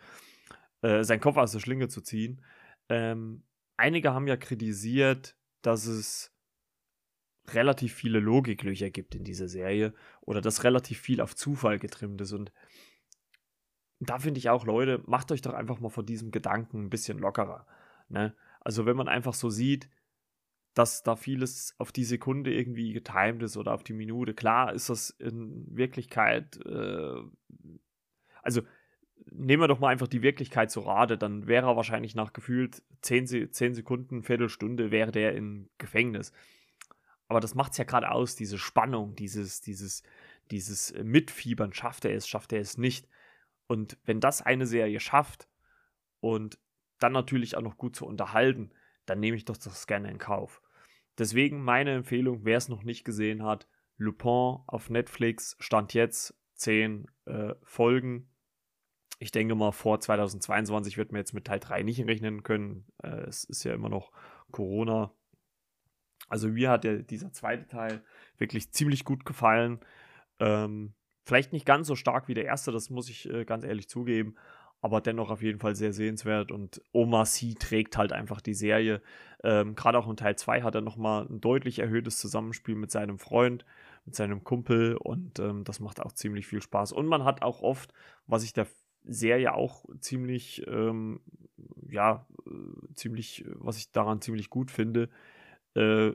äh, 0.81 1.03
seinen 1.03 1.19
Kopf 1.19 1.37
aus 1.37 1.51
der 1.51 1.59
Schlinge 1.59 1.87
zu 1.87 2.01
ziehen. 2.01 2.43
Ähm, 2.89 3.43
einige 3.75 4.13
haben 4.13 4.27
ja 4.27 4.37
kritisiert, 4.37 5.35
dass 5.63 5.87
es 5.87 6.31
relativ 7.49 7.93
viele 7.93 8.19
Logiklöcher 8.19 8.91
gibt 8.91 9.15
in 9.15 9.23
dieser 9.23 9.47
Serie 9.47 9.93
oder 10.21 10.41
dass 10.41 10.63
relativ 10.63 10.99
viel 10.99 11.21
auf 11.21 11.35
Zufall 11.35 11.79
getrimmt 11.79 12.21
ist 12.21 12.33
und 12.33 12.51
da 13.99 14.19
finde 14.19 14.39
ich 14.39 14.49
auch, 14.49 14.65
Leute, 14.65 15.01
macht 15.07 15.31
euch 15.31 15.41
doch 15.41 15.53
einfach 15.53 15.79
mal 15.79 15.89
vor 15.89 16.03
diesem 16.03 16.29
Gedanken 16.29 16.83
ein 16.83 16.89
bisschen 16.89 17.17
lockerer. 17.17 17.65
Ne? 18.09 18.35
Also 18.59 18.85
wenn 18.85 18.97
man 18.97 19.07
einfach 19.07 19.33
so 19.33 19.49
sieht, 19.49 19.89
dass 20.75 21.03
da 21.03 21.15
vieles 21.15 21.73
auf 21.79 21.91
die 21.91 22.03
Sekunde 22.03 22.53
irgendwie 22.53 22.93
getimed 22.93 23.41
ist 23.41 23.57
oder 23.57 23.73
auf 23.73 23.83
die 23.83 23.93
Minute. 23.93 24.33
Klar 24.33 24.73
ist 24.73 24.89
das 24.89 25.09
in 25.09 25.65
Wirklichkeit, 25.75 26.59
äh, 26.65 27.21
also 28.43 28.61
nehmen 29.31 29.63
wir 29.63 29.69
doch 29.69 29.79
mal 29.79 29.89
einfach 29.89 30.07
die 30.07 30.21
Wirklichkeit 30.21 30.69
zu 30.69 30.81
Rate, 30.81 31.17
dann 31.17 31.47
wäre 31.47 31.67
er 31.67 31.77
wahrscheinlich 31.77 32.13
nach 32.13 32.33
gefühlt 32.33 32.83
10, 33.01 33.51
10 33.51 33.73
Sekunden, 33.73 34.21
Viertelstunde, 34.21 34.91
wäre 34.91 35.11
der 35.11 35.33
im 35.35 35.69
Gefängnis. 35.77 36.33
Aber 37.27 37.39
das 37.39 37.55
macht 37.55 37.71
es 37.71 37.77
ja 37.77 37.85
gerade 37.85 38.11
aus, 38.11 38.35
diese 38.35 38.57
Spannung, 38.57 39.15
dieses, 39.15 39.61
dieses, 39.61 40.03
dieses 40.51 40.93
Mitfiebern. 41.01 41.73
Schafft 41.73 42.05
er 42.05 42.13
es, 42.13 42.27
schafft 42.27 42.53
er 42.53 42.59
es 42.59 42.77
nicht? 42.77 43.07
Und 43.67 43.97
wenn 44.03 44.19
das 44.19 44.41
eine 44.41 44.67
Serie 44.67 44.99
schafft 44.99 45.47
und 46.19 46.59
dann 46.99 47.13
natürlich 47.13 47.57
auch 47.57 47.61
noch 47.61 47.77
gut 47.77 47.95
zu 47.95 48.05
unterhalten, 48.05 48.71
dann 49.05 49.19
nehme 49.19 49.37
ich 49.37 49.45
doch 49.45 49.57
das 49.57 49.87
gerne 49.87 50.11
in 50.11 50.17
Kauf. 50.17 50.61
Deswegen 51.17 51.63
meine 51.63 51.93
Empfehlung, 51.93 52.41
wer 52.43 52.57
es 52.57 52.69
noch 52.69 52.83
nicht 52.83 53.05
gesehen 53.05 53.43
hat, 53.43 53.67
Lupin 53.97 54.59
auf 54.67 54.89
Netflix, 54.89 55.55
stand 55.59 55.93
jetzt 55.93 56.35
10 56.55 57.07
äh, 57.25 57.53
Folgen. 57.63 58.29
Ich 59.19 59.31
denke 59.31 59.55
mal, 59.55 59.71
vor 59.71 59.99
2022 59.99 60.97
wird 60.97 61.11
man 61.11 61.19
jetzt 61.19 61.33
mit 61.33 61.45
Teil 61.45 61.59
3 61.59 61.83
nicht 61.83 62.05
rechnen 62.05 62.43
können. 62.43 62.85
Äh, 63.01 63.27
es 63.27 63.45
ist 63.45 63.63
ja 63.63 63.73
immer 63.73 63.89
noch 63.89 64.11
Corona. 64.51 65.13
Also 66.27 66.49
mir 66.49 66.69
hat 66.69 66.83
der, 66.83 67.03
dieser 67.03 67.31
zweite 67.31 67.67
Teil 67.67 68.03
wirklich 68.37 68.71
ziemlich 68.71 69.05
gut 69.05 69.25
gefallen. 69.25 69.79
Ähm, 70.39 70.93
vielleicht 71.23 71.53
nicht 71.53 71.65
ganz 71.65 71.87
so 71.87 71.95
stark 71.95 72.27
wie 72.27 72.33
der 72.33 72.45
erste, 72.45 72.71
das 72.71 72.89
muss 72.89 73.09
ich 73.09 73.29
äh, 73.29 73.45
ganz 73.45 73.63
ehrlich 73.63 73.87
zugeben, 73.89 74.35
aber 74.85 75.01
dennoch 75.01 75.31
auf 75.31 75.41
jeden 75.41 75.57
Fall 75.57 75.75
sehr 75.75 75.93
sehenswert 75.93 76.51
und 76.51 76.79
Oma 76.91 77.25
C 77.25 77.55
trägt 77.55 77.97
halt 77.97 78.13
einfach 78.13 78.39
die 78.39 78.53
Serie. 78.53 79.01
Ähm, 79.43 79.73
Gerade 79.73 79.97
auch 79.97 80.07
in 80.07 80.15
Teil 80.15 80.35
2 80.35 80.61
hat 80.61 80.75
er 80.75 80.81
nochmal 80.81 81.25
ein 81.25 81.41
deutlich 81.41 81.79
erhöhtes 81.79 82.19
Zusammenspiel 82.19 82.75
mit 82.75 82.91
seinem 82.91 83.17
Freund, 83.17 83.65
mit 84.05 84.13
seinem 84.13 84.43
Kumpel 84.43 84.95
und 84.95 85.39
ähm, 85.39 85.63
das 85.63 85.79
macht 85.79 85.99
auch 86.01 86.11
ziemlich 86.11 86.45
viel 86.45 86.61
Spaß. 86.61 86.91
Und 86.91 87.07
man 87.07 87.23
hat 87.23 87.41
auch 87.41 87.63
oft, 87.63 87.95
was 88.27 88.43
ich 88.43 88.53
der 88.53 88.67
Serie 89.03 89.55
auch 89.55 89.85
ziemlich, 90.01 90.61
ähm, 90.67 91.19
ja, 91.89 92.27
äh, 92.45 92.93
ziemlich, 92.93 93.43
was 93.55 93.77
ich 93.77 93.91
daran 93.91 94.21
ziemlich 94.21 94.51
gut 94.51 94.69
finde, 94.69 95.09
äh, 95.73 96.11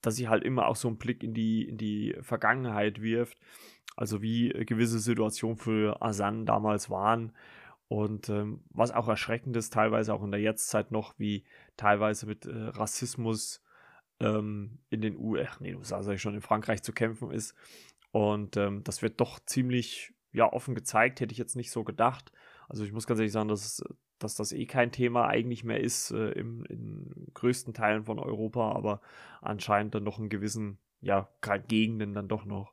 dass 0.00 0.16
sie 0.16 0.28
halt 0.28 0.42
immer 0.42 0.66
auch 0.66 0.74
so 0.74 0.88
einen 0.88 0.98
Blick 0.98 1.22
in 1.22 1.34
die, 1.34 1.68
in 1.68 1.78
die 1.78 2.16
Vergangenheit 2.20 3.00
wirft. 3.00 3.38
Also 3.94 4.22
wie 4.22 4.48
gewisse 4.48 4.98
Situationen 4.98 5.56
für 5.56 6.02
Asan 6.02 6.46
damals 6.46 6.90
waren. 6.90 7.30
Und 7.92 8.30
ähm, 8.30 8.64
was 8.70 8.90
auch 8.90 9.06
erschreckend 9.06 9.54
ist, 9.54 9.74
teilweise 9.74 10.14
auch 10.14 10.22
in 10.22 10.30
der 10.30 10.40
Jetztzeit 10.40 10.92
noch, 10.92 11.12
wie 11.18 11.44
teilweise 11.76 12.24
mit 12.24 12.46
äh, 12.46 12.50
Rassismus 12.50 13.62
ähm, 14.18 14.78
in 14.88 15.02
den 15.02 15.18
USA, 15.18 15.58
nee, 15.60 15.76
ich 16.14 16.22
schon, 16.22 16.34
in 16.34 16.40
Frankreich 16.40 16.82
zu 16.82 16.94
kämpfen 16.94 17.30
ist. 17.30 17.54
Und 18.10 18.56
ähm, 18.56 18.82
das 18.82 19.02
wird 19.02 19.20
doch 19.20 19.40
ziemlich 19.40 20.14
ja, 20.32 20.50
offen 20.50 20.74
gezeigt, 20.74 21.20
hätte 21.20 21.32
ich 21.32 21.38
jetzt 21.38 21.54
nicht 21.54 21.70
so 21.70 21.84
gedacht. 21.84 22.32
Also 22.66 22.82
ich 22.82 22.92
muss 22.92 23.06
ganz 23.06 23.20
ehrlich 23.20 23.32
sagen, 23.32 23.50
dass 23.50 23.84
dass 24.18 24.36
das 24.36 24.52
eh 24.52 24.64
kein 24.64 24.90
Thema 24.90 25.26
eigentlich 25.26 25.62
mehr 25.62 25.80
ist 25.80 26.12
äh, 26.12 26.30
im, 26.30 26.64
in 26.66 27.26
größten 27.34 27.74
Teilen 27.74 28.04
von 28.04 28.18
Europa, 28.18 28.72
aber 28.72 29.02
anscheinend 29.42 29.94
dann 29.94 30.04
noch 30.04 30.18
in 30.18 30.30
gewissen 30.30 30.78
ja, 31.02 31.28
Gegenden 31.68 32.14
dann 32.14 32.28
doch 32.28 32.46
noch. 32.46 32.71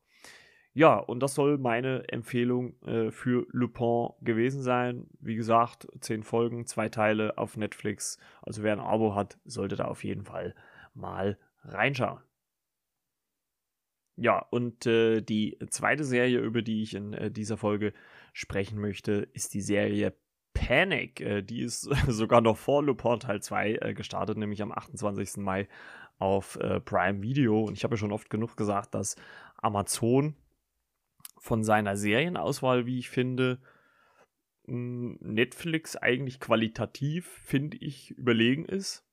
Ja, 0.79 0.95
und 0.95 1.19
das 1.19 1.35
soll 1.35 1.57
meine 1.57 2.07
Empfehlung 2.07 2.81
äh, 2.83 3.11
für 3.11 3.45
Lupin 3.51 4.11
gewesen 4.21 4.61
sein. 4.61 5.07
Wie 5.19 5.35
gesagt, 5.35 5.85
zehn 5.99 6.23
Folgen, 6.23 6.67
zwei 6.67 6.87
Teile 6.87 7.37
auf 7.37 7.57
Netflix. 7.57 8.17
Also 8.41 8.63
wer 8.63 8.71
ein 8.71 8.79
Abo 8.79 9.13
hat, 9.13 9.37
sollte 9.43 9.75
da 9.75 9.89
auf 9.89 10.05
jeden 10.05 10.23
Fall 10.23 10.55
mal 10.93 11.37
reinschauen. 11.65 12.21
Ja, 14.15 14.39
und 14.51 14.85
äh, 14.85 15.19
die 15.19 15.59
zweite 15.69 16.05
Serie, 16.05 16.39
über 16.39 16.61
die 16.61 16.81
ich 16.81 16.95
in 16.95 17.11
äh, 17.11 17.29
dieser 17.29 17.57
Folge 17.57 17.91
sprechen 18.31 18.79
möchte, 18.79 19.27
ist 19.33 19.53
die 19.53 19.61
Serie 19.61 20.15
Panic. 20.53 21.19
Äh, 21.19 21.41
die 21.41 21.59
ist 21.59 21.81
sogar 22.07 22.39
noch 22.39 22.55
vor 22.55 22.83
Lupin 22.83 23.19
Teil 23.19 23.41
2 23.41 23.79
äh, 23.81 23.93
gestartet, 23.93 24.37
nämlich 24.37 24.61
am 24.61 24.71
28. 24.71 25.43
Mai 25.43 25.67
auf 26.19 26.55
äh, 26.55 26.79
Prime 26.79 27.21
Video. 27.21 27.65
Und 27.65 27.73
ich 27.73 27.83
habe 27.83 27.95
ja 27.95 27.97
schon 27.97 28.13
oft 28.13 28.29
genug 28.29 28.55
gesagt, 28.55 28.95
dass 28.95 29.17
Amazon 29.57 30.37
von 31.39 31.63
seiner 31.63 31.97
Serienauswahl, 31.97 32.85
wie 32.85 32.99
ich 32.99 33.09
finde, 33.09 33.59
Netflix 34.65 35.95
eigentlich 35.95 36.39
qualitativ, 36.39 37.27
finde 37.43 37.77
ich, 37.77 38.11
überlegen 38.11 38.65
ist. 38.65 39.05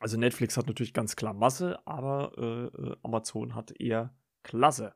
Also 0.00 0.16
Netflix 0.16 0.56
hat 0.56 0.68
natürlich 0.68 0.94
ganz 0.94 1.16
klar 1.16 1.34
Masse, 1.34 1.84
aber 1.86 2.70
äh, 2.72 2.96
Amazon 3.02 3.54
hat 3.54 3.72
eher 3.80 4.14
Klasse. 4.44 4.94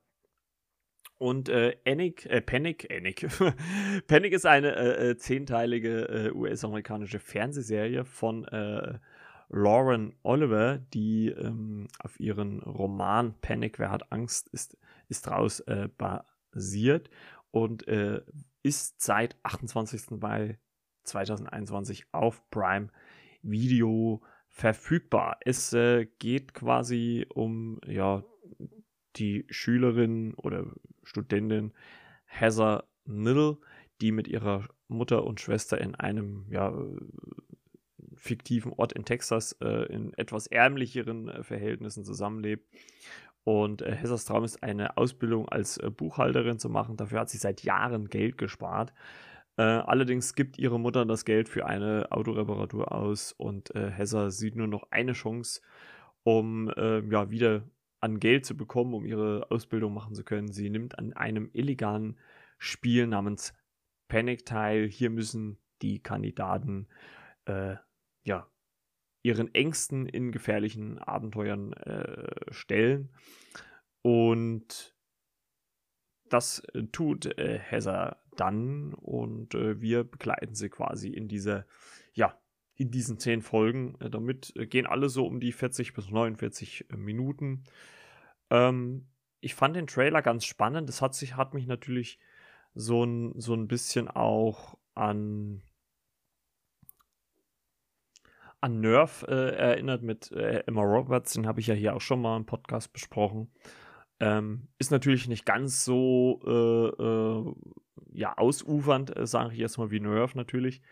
Und 1.19 1.49
äh, 1.49 1.77
Anik, 1.87 2.27
äh, 2.27 2.41
Panic, 2.41 2.89
Anik. 2.91 3.29
Panic 4.07 4.33
ist 4.33 4.47
eine 4.47 4.75
äh, 4.75 5.11
äh 5.11 5.17
zehnteilige 5.17 6.09
äh, 6.09 6.31
US-amerikanische 6.33 7.19
Fernsehserie 7.19 8.05
von 8.05 8.45
äh, 8.45 8.99
Lauren 9.53 10.15
Oliver, 10.23 10.79
die 10.79 11.29
ähm, 11.29 11.89
auf 11.99 12.19
ihren 12.19 12.63
Roman 12.63 13.35
Panic, 13.41 13.79
wer 13.79 13.91
hat 13.91 14.11
Angst, 14.11 14.49
ist, 14.49 14.79
ist 15.09 15.27
draus 15.27 15.61
äh, 15.61 15.89
basiert 15.97 17.11
und 17.51 17.83
ist 18.63 19.03
seit 19.03 19.37
28. 19.43 20.13
Mai 20.13 20.59
2021 21.05 22.07
auf 22.13 22.49
Prime 22.51 22.89
Video 23.43 24.23
verfügbar. 24.49 25.37
Es 25.45 25.77
geht 26.19 26.55
quasi 26.55 27.27
um 27.29 27.79
ja, 27.87 28.25
die 29.17 29.45
Schülerin 29.51 30.33
oder 30.35 30.65
Studentin 31.03 31.75
Heather 32.25 32.85
Niddle, 33.05 33.59
die 34.01 34.13
mit 34.13 34.29
ihrer 34.29 34.67
Mutter 34.89 35.25
und 35.25 35.41
Schwester 35.41 35.79
in 35.79 35.95
einem 35.95 36.47
ja, 36.51 36.73
fiktiven 38.23 38.73
Ort 38.73 38.93
in 38.93 39.05
Texas 39.05 39.57
äh, 39.61 39.93
in 39.93 40.15
etwas 40.15 40.47
ärmlicheren 40.47 41.29
äh, 41.29 41.43
Verhältnissen 41.43 42.05
zusammenlebt. 42.05 42.65
Und 43.43 43.83
äh, 43.83 43.93
Hessers 43.97 44.25
Traum 44.25 44.45
ist, 44.45 44.63
eine 44.63 44.97
Ausbildung 44.97 45.49
als 45.49 45.77
äh, 45.79 45.91
Buchhalterin 45.91 46.61
zu 46.61 46.69
machen. 46.69 46.97
Dafür 46.97 47.19
hat 47.19 47.31
sie 47.31 47.39
seit 47.39 47.65
Jahren 47.65 48.09
Geld 48.09 48.39
gespart. 48.39 48.93
Äh, 49.57 49.63
allerdings 49.63 50.37
gibt 50.37 50.57
ihre 50.57 50.79
Mutter 50.79 51.05
das 51.05 51.25
Geld 51.25 51.49
für 51.49 51.67
eine 51.67 52.13
Autoreparatur 52.13 52.93
aus 52.93 53.33
und 53.33 53.75
äh, 53.75 53.91
Hesser 53.91 54.31
sieht 54.31 54.55
nur 54.55 54.69
noch 54.69 54.85
eine 54.93 55.15
Chance, 55.15 55.61
um 56.23 56.71
äh, 56.71 57.01
ja, 57.01 57.29
wieder 57.31 57.65
an 57.99 58.21
Geld 58.21 58.47
zu 58.47 58.57
bekommen, 58.57 58.95
um 58.95 59.05
ihre 59.05 59.51
Ausbildung 59.51 59.95
machen 59.95 60.15
zu 60.15 60.23
können. 60.23 60.53
Sie 60.53 60.71
nimmt 60.71 60.97
an 60.97 61.13
einem 61.13 61.51
illegalen 61.55 62.17
Spiel 62.59 63.09
namens 63.09 63.53
Panic 64.07 64.47
teil. 64.47 64.87
Hier 64.87 65.11
müssen 65.11 65.59
die 65.83 66.01
Kandidaten 66.01 66.87
äh, 67.47 67.75
ja, 68.25 68.49
ihren 69.23 69.55
Ängsten 69.55 70.07
in 70.07 70.33
gefährlichen 70.33 70.99
Abenteuern 70.99 71.73
äh, 71.75 72.53
stellen. 72.53 73.11
Und 74.03 74.97
das 76.29 76.61
äh, 76.75 76.85
tut 76.85 77.27
äh, 77.39 77.59
Heather 77.59 78.23
dann 78.37 78.95
und 78.95 79.55
äh, 79.55 79.81
wir 79.81 80.05
begleiten 80.05 80.55
sie 80.55 80.71
quasi 80.71 81.09
in 81.09 81.29
dieser, 81.29 81.67
ja, 82.15 82.39
in 82.75 82.91
diesen 82.91 83.19
zehn 83.19 83.43
Folgen. 83.43 83.97
Äh, 84.01 84.11
damit 84.11 84.55
gehen 84.71 84.87
alle 84.87 85.09
so 85.09 85.27
um 85.27 85.41
die 85.41 85.53
40 85.53 85.95
bis 85.95 86.11
49 86.11 86.91
äh, 86.91 86.97
Minuten. 86.97 87.65
Ähm, 88.51 89.09
ich 89.41 89.55
fand 89.55 89.77
den 89.77 89.87
Trailer 89.87 90.23
ganz 90.23 90.45
spannend. 90.45 90.89
Das 90.89 91.03
hat, 91.03 91.15
sich, 91.15 91.37
hat 91.37 91.55
mich 91.55 91.67
natürlich 91.67 92.19
so 92.75 93.05
ein, 93.05 93.39
so 93.39 93.55
ein 93.55 93.69
bisschen 93.69 94.09
auch 94.09 94.79
an, 94.95 95.63
an 98.63 98.81
Nerf 98.81 99.25
äh, 99.29 99.51
erinnert 99.51 100.03
mit 100.03 100.33
äh, 100.33 100.63
Emma 100.67 100.83
Roberts. 100.83 101.35
Den 101.35 101.47
habe 101.47 101.61
ich 101.61 101.67
ja 101.67 101.75
hier 101.75 101.95
auch 101.95 102.01
schon 102.01 102.23
mal 102.23 102.37
im 102.37 102.47
Podcast 102.47 102.93
besprochen. 102.93 103.51
Ähm, 104.21 104.69
ist 104.79 104.91
natürlich 104.91 105.29
nicht 105.29 105.45
ganz 105.45 105.85
so 105.85 106.41
äh, 106.47 107.03
äh 107.03 107.55
ja, 108.15 108.37
ausufernd, 108.37 109.17
äh, 109.17 109.27
sage 109.27 109.55
ich 109.55 109.61
erstmal, 109.61 109.91
wie 109.91 110.01
Nerf 110.01 110.35
natürlich 110.35 110.83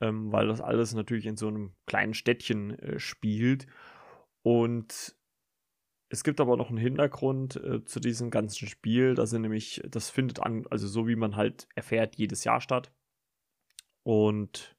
ähm, 0.00 0.32
weil 0.32 0.48
das 0.48 0.60
alles 0.60 0.94
natürlich 0.94 1.26
in 1.26 1.36
so 1.36 1.48
einem 1.48 1.74
kleinen 1.86 2.14
Städtchen 2.14 2.78
äh, 2.78 2.98
spielt. 2.98 3.66
Und 4.42 5.16
es 6.10 6.22
gibt 6.22 6.40
aber 6.40 6.56
noch 6.56 6.68
einen 6.68 6.78
Hintergrund 6.78 7.60
zu 7.86 7.98
diesem 7.98 8.30
ganzen 8.30 8.68
Spiel. 8.68 9.14
Das 9.14 9.30
sind 9.30 9.42
nämlich, 9.42 9.82
das 9.88 10.10
findet 10.10 10.38
an, 10.38 10.64
also 10.70 10.86
so 10.86 11.08
wie 11.08 11.16
man 11.16 11.34
halt 11.34 11.66
erfährt, 11.74 12.16
jedes 12.16 12.44
Jahr 12.44 12.60
statt. 12.60 12.92
Und 14.04 14.73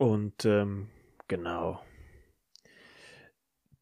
und 0.00 0.46
ähm, 0.46 0.88
genau. 1.28 1.78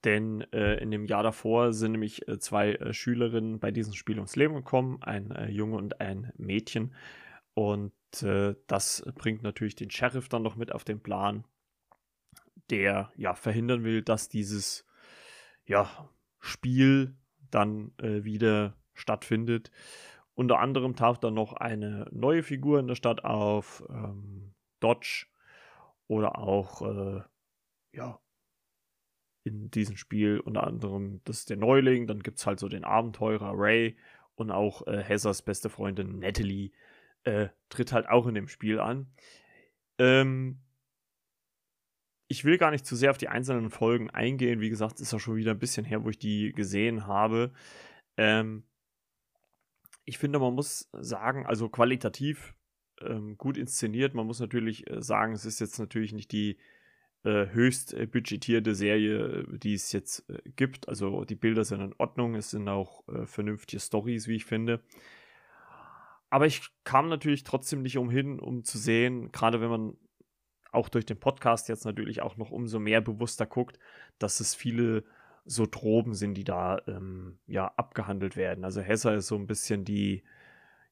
Denn 0.02 0.40
äh, 0.52 0.74
in 0.82 0.90
dem 0.90 1.04
Jahr 1.04 1.22
davor 1.22 1.72
sind 1.72 1.92
nämlich 1.92 2.26
äh, 2.26 2.40
zwei 2.40 2.72
äh, 2.72 2.92
Schülerinnen 2.92 3.60
bei 3.60 3.70
diesem 3.70 3.94
Spiel 3.94 4.16
ums 4.16 4.34
Leben 4.34 4.56
gekommen, 4.56 5.00
ein 5.00 5.30
äh, 5.30 5.48
Junge 5.48 5.76
und 5.76 6.00
ein 6.00 6.32
Mädchen. 6.36 6.92
Und 7.54 7.92
äh, 8.22 8.56
das 8.66 9.04
bringt 9.14 9.44
natürlich 9.44 9.76
den 9.76 9.90
Sheriff 9.90 10.28
dann 10.28 10.42
noch 10.42 10.56
mit 10.56 10.72
auf 10.72 10.82
den 10.82 11.00
Plan, 11.00 11.44
der 12.68 13.12
ja 13.16 13.34
verhindern 13.36 13.84
will, 13.84 14.02
dass 14.02 14.28
dieses 14.28 14.84
ja, 15.66 16.10
Spiel 16.40 17.16
dann 17.52 17.92
äh, 17.98 18.24
wieder 18.24 18.76
stattfindet. 18.92 19.70
Unter 20.34 20.58
anderem 20.58 20.96
taucht 20.96 21.22
dann 21.22 21.34
noch 21.34 21.52
eine 21.52 22.08
neue 22.10 22.42
Figur 22.42 22.80
in 22.80 22.88
der 22.88 22.96
Stadt 22.96 23.24
auf, 23.24 23.84
ähm, 23.88 24.52
Dodge 24.80 25.26
oder 26.08 26.38
auch, 26.38 26.82
äh, 26.82 27.22
ja, 27.92 28.20
in 29.44 29.70
diesem 29.70 29.96
Spiel 29.96 30.40
unter 30.40 30.66
anderem, 30.66 31.20
das 31.24 31.40
ist 31.40 31.50
der 31.50 31.56
Neuling, 31.56 32.06
dann 32.06 32.22
gibt 32.22 32.38
es 32.38 32.46
halt 32.46 32.58
so 32.58 32.68
den 32.68 32.84
Abenteurer 32.84 33.52
Ray 33.54 33.96
und 34.34 34.50
auch 34.50 34.86
äh, 34.86 35.02
Hessers 35.02 35.42
beste 35.42 35.70
Freundin 35.70 36.18
Natalie 36.18 36.72
äh, 37.24 37.48
tritt 37.68 37.92
halt 37.92 38.08
auch 38.08 38.26
in 38.26 38.34
dem 38.34 38.48
Spiel 38.48 38.78
an. 38.80 39.12
Ähm, 39.98 40.60
ich 42.28 42.44
will 42.44 42.58
gar 42.58 42.70
nicht 42.70 42.86
zu 42.86 42.94
sehr 42.94 43.10
auf 43.10 43.18
die 43.18 43.28
einzelnen 43.28 43.70
Folgen 43.70 44.10
eingehen. 44.10 44.60
Wie 44.60 44.68
gesagt, 44.68 45.00
ist 45.00 45.12
ja 45.12 45.18
schon 45.18 45.36
wieder 45.36 45.52
ein 45.52 45.58
bisschen 45.58 45.84
her, 45.84 46.04
wo 46.04 46.10
ich 46.10 46.18
die 46.18 46.52
gesehen 46.52 47.06
habe. 47.06 47.52
Ähm, 48.16 48.64
ich 50.04 50.18
finde, 50.18 50.38
man 50.38 50.54
muss 50.54 50.88
sagen, 50.92 51.46
also 51.46 51.68
qualitativ 51.68 52.54
ähm, 53.02 53.36
gut 53.36 53.56
inszeniert. 53.56 54.14
Man 54.14 54.26
muss 54.26 54.40
natürlich 54.40 54.88
äh, 54.90 55.02
sagen, 55.02 55.32
es 55.32 55.44
ist 55.44 55.60
jetzt 55.60 55.78
natürlich 55.78 56.12
nicht 56.12 56.32
die 56.32 56.56
äh, 57.24 57.46
höchst 57.48 57.94
äh, 57.94 58.06
budgetierte 58.06 58.74
Serie, 58.74 59.44
die 59.48 59.74
es 59.74 59.92
jetzt 59.92 60.28
äh, 60.30 60.38
gibt. 60.56 60.88
Also 60.88 61.24
die 61.24 61.34
Bilder 61.34 61.64
sind 61.64 61.80
in 61.80 61.94
Ordnung, 61.98 62.34
es 62.34 62.50
sind 62.50 62.68
auch 62.68 63.06
äh, 63.08 63.26
vernünftige 63.26 63.80
Stories, 63.80 64.28
wie 64.28 64.36
ich 64.36 64.44
finde. 64.44 64.80
Aber 66.30 66.46
ich 66.46 66.62
kam 66.84 67.08
natürlich 67.08 67.42
trotzdem 67.42 67.82
nicht 67.82 67.98
umhin, 67.98 68.38
um 68.38 68.64
zu 68.64 68.78
sehen, 68.78 69.32
gerade 69.32 69.60
wenn 69.60 69.70
man 69.70 69.96
auch 70.70 70.88
durch 70.88 71.06
den 71.06 71.18
Podcast 71.18 71.68
jetzt 71.68 71.84
natürlich 71.84 72.20
auch 72.22 72.36
noch 72.36 72.50
umso 72.50 72.78
mehr 72.78 73.00
bewusster 73.00 73.46
guckt, 73.46 73.78
dass 74.18 74.40
es 74.40 74.54
viele 74.54 75.04
so 75.44 75.64
Tropen 75.64 76.12
sind, 76.12 76.34
die 76.34 76.44
da 76.44 76.82
ähm, 76.86 77.38
ja 77.46 77.72
abgehandelt 77.76 78.36
werden. 78.36 78.64
Also 78.64 78.82
Hesser 78.82 79.14
ist 79.14 79.28
so 79.28 79.36
ein 79.36 79.46
bisschen 79.46 79.84
die 79.84 80.22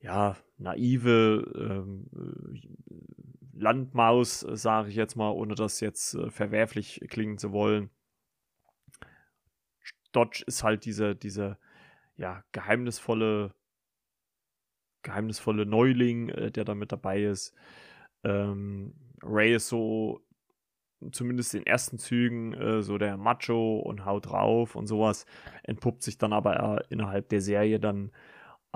ja 0.01 0.37
naive 0.59 1.53
ähm, 1.57 2.07
äh, 2.15 3.59
Landmaus, 3.59 4.41
sage 4.41 4.91
ich 4.91 4.97
jetzt 4.97 5.17
mal, 5.17 5.31
ohne 5.31 5.55
das 5.55 5.81
jetzt 5.81 6.15
äh, 6.15 6.31
verwerflich 6.31 7.01
klingen 7.09 7.39
zu 7.39 7.53
wollen. 7.53 7.91
Dodge 10.13 10.45
ist 10.47 10.63
halt 10.63 10.85
diese 10.85 11.15
diese 11.17 11.59
ja 12.17 12.45
geheimnisvolle 12.53 13.55
geheimnisvolle 15.07 15.65
Neuling, 15.65 16.29
äh, 16.29 16.51
der 16.51 16.65
da 16.65 16.75
mit 16.75 16.93
dabei 16.93 17.23
ist. 17.23 17.55
Ähm, 18.25 18.93
Ray 19.23 19.55
ist 19.55 19.69
so, 19.69 20.21
zumindest 21.13 21.55
in 21.55 21.65
ersten 21.65 21.99
Zügen, 21.99 22.53
äh, 22.55 22.83
so 22.83 22.99
der 22.99 23.17
Macho 23.17 23.79
und 23.79 24.05
haut 24.05 24.27
drauf 24.27 24.77
und 24.77 24.87
sowas, 24.87 25.25
entpuppt 25.63 26.03
sich 26.03 26.19
dann 26.19 26.33
aber 26.33 26.81
äh, 26.81 26.85
innerhalb 26.91 27.29
der 27.31 27.41
Serie 27.41 27.81
dann 27.81 28.11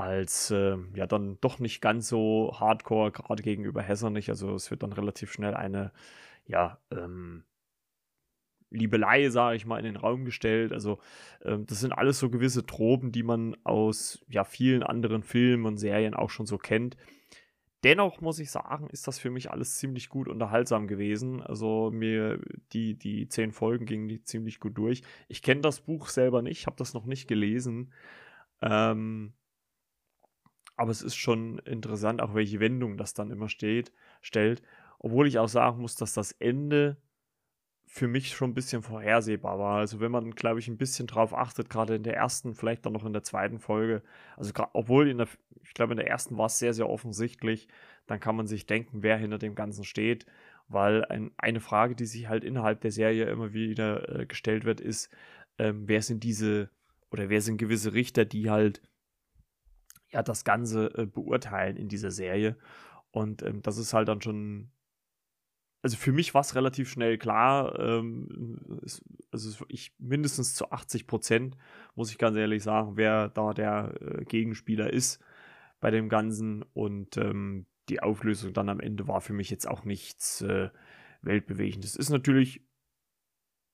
als, 0.01 0.51
äh, 0.51 0.77
ja, 0.95 1.07
dann 1.07 1.39
doch 1.41 1.59
nicht 1.59 1.81
ganz 1.81 2.09
so 2.09 2.55
hardcore, 2.59 3.13
gerade 3.13 3.43
gegenüber 3.43 3.83
Hesser 3.83 4.11
nicht. 4.11 4.29
Also 4.29 4.55
es 4.55 4.71
wird 4.71 4.83
dann 4.83 4.93
relativ 4.93 5.33
schnell 5.33 5.55
eine, 5.55 5.93
ja, 6.47 6.79
ähm, 6.91 7.45
Liebelei, 8.71 9.29
sage 9.31 9.57
ich 9.57 9.67
mal, 9.67 9.79
in 9.79 9.85
den 9.85 9.97
Raum 9.97 10.25
gestellt. 10.25 10.73
Also 10.73 11.01
ähm, 11.45 11.67
das 11.67 11.81
sind 11.81 11.93
alles 11.93 12.19
so 12.19 12.31
gewisse 12.31 12.65
Tropen, 12.67 13.13
die 13.13 13.25
man 13.25 13.57
aus 13.65 14.25
ja 14.29 14.45
vielen 14.45 14.83
anderen 14.83 15.23
Filmen 15.23 15.67
und 15.67 15.79
Serien 15.79 16.15
auch 16.15 16.31
schon 16.31 16.47
so 16.47 16.57
kennt. 16.57 16.97
Dennoch 17.83 18.21
muss 18.21 18.39
ich 18.39 18.51
sagen, 18.51 18.89
ist 18.91 19.09
das 19.09 19.19
für 19.19 19.31
mich 19.31 19.51
alles 19.51 19.79
ziemlich 19.79 20.11
gut 20.11 20.29
unterhaltsam 20.29 20.87
gewesen. 20.87 21.41
Also 21.43 21.91
mir 21.93 22.39
die, 22.73 22.95
die 22.95 23.27
zehn 23.29 23.53
Folgen 23.53 23.87
gingen 23.87 24.09
die 24.09 24.23
ziemlich 24.23 24.61
gut 24.61 24.77
durch. 24.77 25.03
Ich 25.29 25.43
kenne 25.43 25.63
das 25.63 25.81
Buch 25.81 26.09
selber 26.09 26.43
nicht, 26.43 26.67
habe 26.67 26.77
das 26.77 26.95
noch 26.95 27.07
nicht 27.07 27.27
gelesen. 27.27 27.93
Ähm, 28.61 29.33
aber 30.81 30.93
es 30.93 31.03
ist 31.03 31.17
schon 31.17 31.59
interessant, 31.61 32.23
auch 32.23 32.35
welche 32.35 32.59
Wendung 32.59 32.97
das 32.97 33.13
dann 33.13 33.31
immer 33.31 33.51
steht, 33.51 33.93
stellt. 34.23 34.63
Obwohl 34.99 35.27
ich 35.27 35.39
auch 35.39 35.49
sagen 35.49 35.83
muss, 35.83 35.95
dass 35.95 36.15
das 36.15 36.33
Ende 36.33 36.97
für 37.85 38.09
mich 38.09 38.29
schon 38.31 38.53
ein 38.53 38.55
bisschen 38.55 38.81
vorhersehbar 38.81 39.59
war. 39.59 39.77
Also 39.77 40.01
wenn 40.01 40.11
man, 40.11 40.31
glaube 40.31 40.59
ich, 40.59 40.69
ein 40.69 40.79
bisschen 40.79 41.07
drauf 41.07 41.35
achtet, 41.35 41.69
gerade 41.69 41.97
in 41.97 42.03
der 42.03 42.17
ersten, 42.17 42.55
vielleicht 42.55 42.87
dann 42.87 42.95
noch 42.95 43.05
in 43.05 43.13
der 43.13 43.23
zweiten 43.23 43.59
Folge, 43.59 44.03
also 44.39 44.53
obwohl 44.73 45.11
in 45.11 45.19
der, 45.19 45.29
ich 45.63 45.75
glaube, 45.75 45.93
in 45.93 45.99
der 45.99 46.09
ersten 46.09 46.39
war 46.39 46.47
es 46.47 46.59
sehr, 46.59 46.73
sehr 46.73 46.89
offensichtlich, 46.89 47.69
dann 48.07 48.21
kann 48.21 48.37
man 48.37 48.47
sich 48.47 48.65
denken, 48.65 49.03
wer 49.03 49.19
hinter 49.19 49.39
dem 49.39 49.55
Ganzen 49.55 49.85
steht, 49.85 50.25
weil 50.69 51.05
ein, 51.05 51.31
eine 51.37 51.61
Frage, 51.61 51.95
die 51.95 52.07
sich 52.07 52.27
halt 52.27 52.43
innerhalb 52.43 52.81
der 52.81 52.91
Serie 52.91 53.27
immer 53.27 53.53
wieder 53.53 54.21
äh, 54.21 54.25
gestellt 54.25 54.65
wird, 54.65 54.81
ist, 54.81 55.11
ähm, 55.59 55.83
wer 55.89 56.01
sind 56.01 56.25
diese 56.25 56.71
oder 57.11 57.29
wer 57.29 57.43
sind 57.43 57.59
gewisse 57.59 57.93
Richter, 57.93 58.25
die 58.25 58.49
halt 58.49 58.81
ja 60.13 60.23
das 60.23 60.45
Ganze 60.45 60.87
äh, 60.97 61.07
beurteilen 61.07 61.77
in 61.77 61.89
dieser 61.89 62.11
Serie. 62.11 62.57
Und 63.11 63.43
ähm, 63.43 63.63
das 63.63 63.79
ist 63.79 63.93
halt 63.93 64.09
dann 64.09 64.23
schon 64.23 64.71
also 65.83 65.97
für 65.97 66.13
mich 66.13 66.35
war 66.35 66.43
es 66.43 66.55
relativ 66.55 66.91
schnell 66.91 67.17
klar, 67.17 67.79
ähm, 67.79 68.81
es, 68.85 69.03
also 69.31 69.65
ich 69.69 69.95
mindestens 69.99 70.55
zu 70.55 70.71
80 70.71 71.07
Prozent, 71.07 71.57
muss 71.95 72.11
ich 72.11 72.19
ganz 72.19 72.37
ehrlich 72.37 72.63
sagen, 72.63 72.97
wer 72.97 73.29
da 73.29 73.55
der 73.55 73.95
äh, 74.01 74.25
Gegenspieler 74.25 74.93
ist 74.93 75.23
bei 75.81 75.91
dem 75.91 76.09
Ganzen. 76.09 76.63
Und 76.75 77.17
ähm, 77.17 77.67
die 77.89 78.03
Auflösung 78.03 78.53
dann 78.53 78.69
am 78.69 78.81
Ende 78.81 79.09
war 79.09 79.21
für 79.21 79.33
mich 79.33 79.51
jetzt 79.51 79.67
auch 79.67 79.85
nichts 79.85 80.43
äh, 80.43 80.69
Weltbewegendes. 81.23 81.97
Ist 81.97 82.11
natürlich 82.11 82.63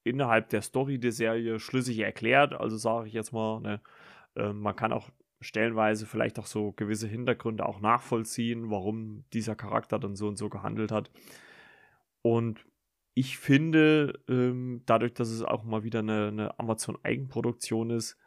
innerhalb 0.05 0.49
der 0.51 0.63
Story 0.63 0.99
der 1.01 1.13
Serie 1.13 1.59
schlüssig 1.59 1.99
erklärt, 1.99 2.55
also 2.55 2.77
sage 2.77 3.09
ich 3.09 3.15
jetzt 3.15 3.33
mal, 3.33 3.61
ne, 3.61 3.81
äh, 4.37 4.53
man 4.53 4.77
kann 4.77 4.93
auch 4.93 5.11
stellenweise 5.41 6.07
vielleicht 6.07 6.39
auch 6.39 6.47
so 6.47 6.73
gewisse 6.73 7.07
Hintergründe 7.07 7.67
auch 7.67 7.81
nachvollziehen, 7.81 8.71
warum 8.71 9.25
dieser 9.33 9.55
Charakter 9.57 9.99
dann 9.99 10.17
so 10.17 10.29
und 10.29 10.37
so 10.37 10.49
gehandelt 10.49 10.93
hat. 10.93 11.11
Und 12.23 12.65
ich 13.15 13.39
finde, 13.39 14.21
ähm, 14.29 14.83
dadurch, 14.87 15.15
dass 15.15 15.29
es 15.29 15.43
auch 15.43 15.65
mal 15.65 15.85
wieder 15.85 16.01
eine, 16.01 16.29
eine 16.29 16.59
Amazon-Eigenproduktion 16.59 17.91
ist, 17.91 18.19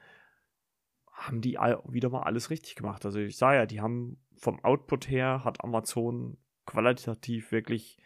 haben 1.12 1.42
die 1.42 1.56
wieder 1.56 2.10
mal 2.10 2.24
alles 2.24 2.50
richtig 2.50 2.76
gemacht. 2.76 3.06
Also 3.06 3.20
ich 3.20 3.38
sah 3.38 3.54
ja, 3.54 3.66
die 3.66 3.82
haben 3.82 4.18
vom 4.38 4.64
Output 4.64 5.10
her, 5.10 5.44
hat 5.44 5.64
Amazon 5.64 6.38
qualitativ 6.66 7.52
wirklich 7.52 7.98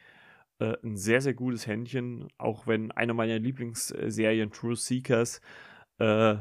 äh, 0.59 0.75
ein 0.83 0.97
sehr, 0.97 1.21
sehr 1.21 1.33
gutes 1.33 1.67
Händchen, 1.67 2.27
auch 2.37 2.67
wenn 2.67 2.91
eine 2.91 3.13
meiner 3.13 3.39
Lieblingsserien, 3.39 4.51
True 4.51 4.75
Seekers, 4.75 5.41
äh, 5.99 6.37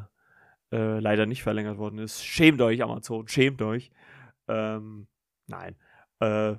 äh, 0.73 0.99
leider 0.99 1.27
nicht 1.27 1.43
verlängert 1.43 1.79
worden 1.79 1.99
ist. 1.99 2.25
Schämt 2.25 2.61
euch, 2.63 2.83
Amazon, 2.83 3.29
schämt 3.29 3.61
euch. 3.63 3.91
Ähm, 4.49 5.07
nein. 5.47 5.77
Äh, 6.19 6.57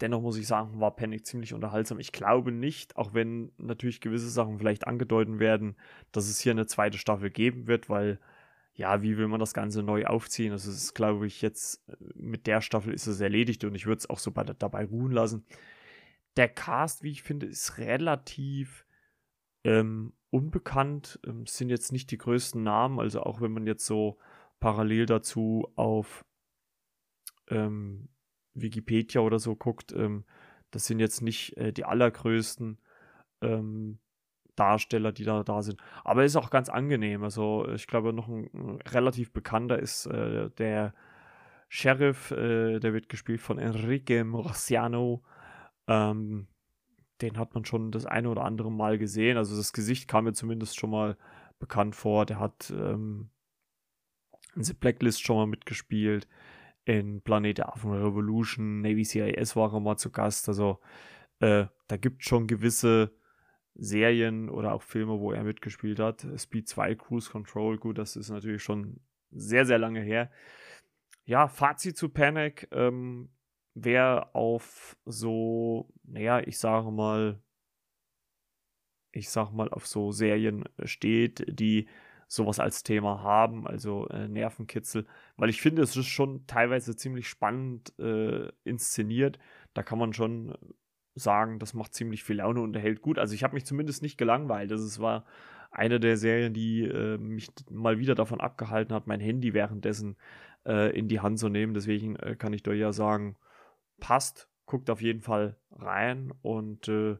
dennoch 0.00 0.22
muss 0.22 0.38
ich 0.38 0.46
sagen, 0.46 0.80
war 0.80 0.96
Panic 0.96 1.26
ziemlich 1.26 1.54
unterhaltsam. 1.54 1.98
Ich 1.98 2.12
glaube 2.12 2.50
nicht, 2.50 2.96
auch 2.96 3.14
wenn 3.14 3.52
natürlich 3.58 4.00
gewisse 4.00 4.30
Sachen 4.30 4.58
vielleicht 4.58 4.86
angedeutet 4.86 5.38
werden, 5.38 5.76
dass 6.10 6.28
es 6.28 6.40
hier 6.40 6.52
eine 6.52 6.66
zweite 6.66 6.98
Staffel 6.98 7.30
geben 7.30 7.66
wird, 7.66 7.88
weil 7.88 8.18
ja, 8.74 9.02
wie 9.02 9.18
will 9.18 9.26
man 9.26 9.40
das 9.40 9.54
Ganze 9.54 9.82
neu 9.82 10.06
aufziehen? 10.06 10.52
Das 10.52 10.64
ist, 10.64 10.94
glaube 10.94 11.26
ich, 11.26 11.42
jetzt 11.42 11.84
mit 12.14 12.46
der 12.46 12.60
Staffel 12.60 12.94
ist 12.94 13.08
es 13.08 13.20
erledigt 13.20 13.64
und 13.64 13.74
ich 13.74 13.86
würde 13.86 13.98
es 13.98 14.08
auch 14.08 14.20
so 14.20 14.30
bei, 14.30 14.44
dabei 14.44 14.84
ruhen 14.84 15.12
lassen. 15.12 15.44
Der 16.36 16.48
Cast, 16.48 17.02
wie 17.02 17.10
ich 17.10 17.24
finde, 17.24 17.46
ist 17.46 17.78
relativ 17.78 18.86
ähm, 19.64 20.12
unbekannt. 20.30 21.20
Ähm, 21.26 21.46
sind 21.46 21.70
jetzt 21.70 21.92
nicht 21.92 22.10
die 22.10 22.18
größten 22.18 22.62
Namen, 22.62 23.00
also 23.00 23.22
auch 23.22 23.40
wenn 23.40 23.52
man 23.52 23.66
jetzt 23.66 23.86
so 23.86 24.18
parallel 24.60 25.06
dazu 25.06 25.70
auf 25.76 26.24
ähm, 27.48 28.08
Wikipedia 28.54 29.20
oder 29.20 29.38
so 29.38 29.56
guckt, 29.56 29.92
ähm, 29.92 30.24
das 30.70 30.86
sind 30.86 30.98
jetzt 31.00 31.22
nicht 31.22 31.56
äh, 31.56 31.72
die 31.72 31.84
allergrößten 31.84 32.78
ähm, 33.40 33.98
Darsteller, 34.56 35.12
die 35.12 35.24
da 35.24 35.44
da 35.44 35.62
sind. 35.62 35.80
Aber 36.04 36.24
ist 36.24 36.36
auch 36.36 36.50
ganz 36.50 36.68
angenehm. 36.68 37.22
Also 37.22 37.68
ich 37.70 37.86
glaube, 37.86 38.12
noch 38.12 38.28
ein, 38.28 38.50
ein 38.52 38.80
relativ 38.82 39.32
bekannter 39.32 39.78
ist 39.78 40.06
äh, 40.06 40.50
der 40.50 40.94
Sheriff, 41.68 42.30
äh, 42.32 42.80
der 42.80 42.92
wird 42.92 43.08
gespielt 43.08 43.40
von 43.40 43.58
Enrique 43.58 44.24
Morciano. 44.24 45.22
Ähm, 45.86 46.48
den 47.20 47.38
hat 47.38 47.54
man 47.54 47.64
schon 47.64 47.90
das 47.90 48.06
eine 48.06 48.28
oder 48.28 48.44
andere 48.44 48.70
Mal 48.70 48.98
gesehen. 48.98 49.36
Also 49.36 49.56
das 49.56 49.72
Gesicht 49.72 50.08
kam 50.08 50.24
mir 50.24 50.32
zumindest 50.32 50.78
schon 50.78 50.90
mal 50.90 51.16
bekannt 51.58 51.96
vor. 51.96 52.26
Der 52.26 52.38
hat 52.38 52.70
ähm, 52.70 53.30
in 54.54 54.64
The 54.64 54.74
Blacklist 54.74 55.22
schon 55.22 55.36
mal 55.36 55.46
mitgespielt 55.46 56.28
in 56.88 57.20
Planet 57.20 57.60
Affen 57.60 57.92
Revolution, 57.92 58.80
Navy 58.80 59.04
CIS 59.04 59.54
war 59.56 59.74
er 59.74 59.80
mal 59.80 59.98
zu 59.98 60.10
Gast. 60.10 60.48
Also 60.48 60.80
äh, 61.38 61.66
da 61.86 61.96
gibt 61.98 62.22
es 62.22 62.28
schon 62.28 62.46
gewisse 62.46 63.12
Serien 63.74 64.48
oder 64.48 64.72
auch 64.72 64.82
Filme, 64.82 65.20
wo 65.20 65.32
er 65.32 65.44
mitgespielt 65.44 66.00
hat. 66.00 66.26
Speed 66.38 66.66
2, 66.66 66.94
Cruise 66.94 67.30
Control, 67.30 67.76
gut, 67.76 67.98
das 67.98 68.16
ist 68.16 68.30
natürlich 68.30 68.62
schon 68.62 69.00
sehr, 69.30 69.66
sehr 69.66 69.78
lange 69.78 70.00
her. 70.00 70.30
Ja, 71.26 71.46
Fazit 71.46 71.98
zu 71.98 72.08
Panic. 72.08 72.68
Ähm, 72.72 73.28
wer 73.84 74.34
auf 74.34 74.96
so, 75.04 75.88
naja, 76.04 76.40
ich 76.40 76.58
sage 76.58 76.90
mal, 76.90 77.40
ich 79.12 79.30
sag 79.30 79.52
mal, 79.52 79.68
auf 79.70 79.86
so 79.86 80.12
Serien 80.12 80.64
steht, 80.84 81.44
die 81.48 81.88
sowas 82.28 82.60
als 82.60 82.82
Thema 82.82 83.22
haben, 83.22 83.66
also 83.66 84.06
äh, 84.08 84.28
Nervenkitzel, 84.28 85.06
weil 85.36 85.48
ich 85.48 85.62
finde, 85.62 85.82
es 85.82 85.96
ist 85.96 86.06
schon 86.08 86.46
teilweise 86.46 86.94
ziemlich 86.94 87.26
spannend 87.28 87.98
äh, 87.98 88.48
inszeniert. 88.64 89.38
Da 89.72 89.82
kann 89.82 89.98
man 89.98 90.12
schon 90.12 90.54
sagen, 91.14 91.58
das 91.58 91.74
macht 91.74 91.94
ziemlich 91.94 92.22
viel 92.24 92.36
Laune 92.36 92.60
und 92.60 92.76
erhält 92.76 93.00
gut. 93.00 93.18
Also 93.18 93.34
ich 93.34 93.44
habe 93.44 93.54
mich 93.54 93.64
zumindest 93.64 94.02
nicht 94.02 94.18
gelangweilt. 94.18 94.70
Also 94.70 94.84
es 94.84 95.00
war 95.00 95.24
eine 95.70 96.00
der 96.00 96.16
Serien, 96.16 96.54
die 96.54 96.84
äh, 96.84 97.18
mich 97.18 97.50
mal 97.70 97.98
wieder 97.98 98.14
davon 98.14 98.40
abgehalten 98.40 98.94
hat, 98.94 99.06
mein 99.06 99.20
Handy 99.20 99.54
währenddessen 99.54 100.16
äh, 100.66 100.96
in 100.96 101.08
die 101.08 101.20
Hand 101.20 101.38
zu 101.38 101.48
nehmen. 101.48 101.74
Deswegen 101.74 102.16
äh, 102.16 102.36
kann 102.36 102.52
ich 102.52 102.62
dir 102.62 102.74
ja 102.74 102.92
sagen, 102.92 103.36
passt, 104.00 104.48
guckt 104.66 104.90
auf 104.90 105.00
jeden 105.00 105.20
Fall 105.20 105.56
rein 105.72 106.32
und 106.42 106.88
äh, 106.88 107.16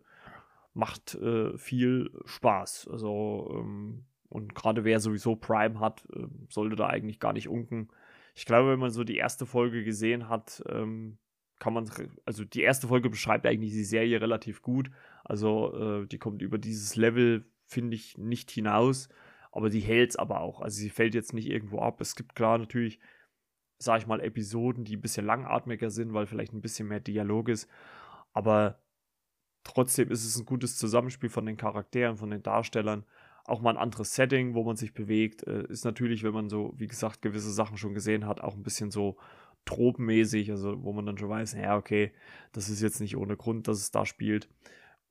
macht 0.74 1.14
äh, 1.14 1.56
viel 1.58 2.10
Spaß. 2.24 2.88
Also 2.90 3.50
ähm, 3.54 4.04
und 4.28 4.54
gerade 4.54 4.84
wer 4.84 5.00
sowieso 5.00 5.36
Prime 5.36 5.80
hat, 5.80 6.06
ähm, 6.14 6.46
sollte 6.50 6.76
da 6.76 6.86
eigentlich 6.86 7.18
gar 7.18 7.32
nicht 7.32 7.48
unken. 7.48 7.88
Ich 8.34 8.44
glaube, 8.44 8.72
wenn 8.72 8.78
man 8.78 8.90
so 8.90 9.04
die 9.04 9.16
erste 9.16 9.46
Folge 9.46 9.84
gesehen 9.84 10.28
hat, 10.28 10.62
ähm, 10.68 11.18
kann 11.58 11.72
man, 11.72 11.90
also 12.24 12.44
die 12.44 12.60
erste 12.60 12.86
Folge 12.86 13.10
beschreibt 13.10 13.46
eigentlich 13.46 13.72
die 13.72 13.84
Serie 13.84 14.20
relativ 14.20 14.62
gut. 14.62 14.90
Also 15.24 16.02
äh, 16.02 16.06
die 16.06 16.18
kommt 16.18 16.42
über 16.42 16.58
dieses 16.58 16.94
Level, 16.94 17.50
finde 17.64 17.96
ich, 17.96 18.16
nicht 18.16 18.50
hinaus, 18.50 19.08
aber 19.50 19.70
die 19.70 19.80
hält 19.80 20.10
es 20.10 20.16
aber 20.16 20.40
auch. 20.40 20.60
Also 20.60 20.78
sie 20.78 20.90
fällt 20.90 21.14
jetzt 21.14 21.32
nicht 21.32 21.48
irgendwo 21.48 21.80
ab. 21.80 22.00
Es 22.00 22.14
gibt 22.14 22.36
klar 22.36 22.58
natürlich, 22.58 23.00
sage 23.78 24.02
ich 24.02 24.06
mal, 24.06 24.20
Episoden, 24.20 24.84
die 24.84 24.96
ein 24.96 25.00
bisschen 25.00 25.26
langatmiger 25.26 25.90
sind, 25.90 26.12
weil 26.12 26.26
vielleicht 26.26 26.52
ein 26.52 26.60
bisschen 26.60 26.88
mehr 26.88 27.00
Dialog 27.00 27.48
ist. 27.48 27.68
Aber 28.32 28.78
trotzdem 29.64 30.10
ist 30.10 30.24
es 30.24 30.36
ein 30.38 30.46
gutes 30.46 30.76
Zusammenspiel 30.76 31.30
von 31.30 31.46
den 31.46 31.56
Charakteren, 31.56 32.16
von 32.16 32.30
den 32.30 32.42
Darstellern. 32.42 33.04
Auch 33.44 33.60
mal 33.60 33.70
ein 33.70 33.76
anderes 33.76 34.14
Setting, 34.14 34.54
wo 34.54 34.64
man 34.64 34.76
sich 34.76 34.94
bewegt. 34.94 35.46
Äh, 35.46 35.64
ist 35.68 35.84
natürlich, 35.84 36.22
wenn 36.22 36.34
man 36.34 36.48
so, 36.48 36.74
wie 36.76 36.86
gesagt, 36.86 37.22
gewisse 37.22 37.52
Sachen 37.52 37.78
schon 37.78 37.94
gesehen 37.94 38.26
hat, 38.26 38.40
auch 38.40 38.54
ein 38.54 38.62
bisschen 38.62 38.90
so 38.90 39.16
tropenmäßig, 39.64 40.50
also 40.50 40.82
wo 40.82 40.92
man 40.92 41.06
dann 41.06 41.18
schon 41.18 41.28
weiß, 41.28 41.52
ja, 41.54 41.76
okay, 41.76 42.12
das 42.52 42.68
ist 42.68 42.80
jetzt 42.80 43.00
nicht 43.00 43.16
ohne 43.16 43.36
Grund, 43.36 43.68
dass 43.68 43.78
es 43.78 43.90
da 43.90 44.06
spielt. 44.06 44.48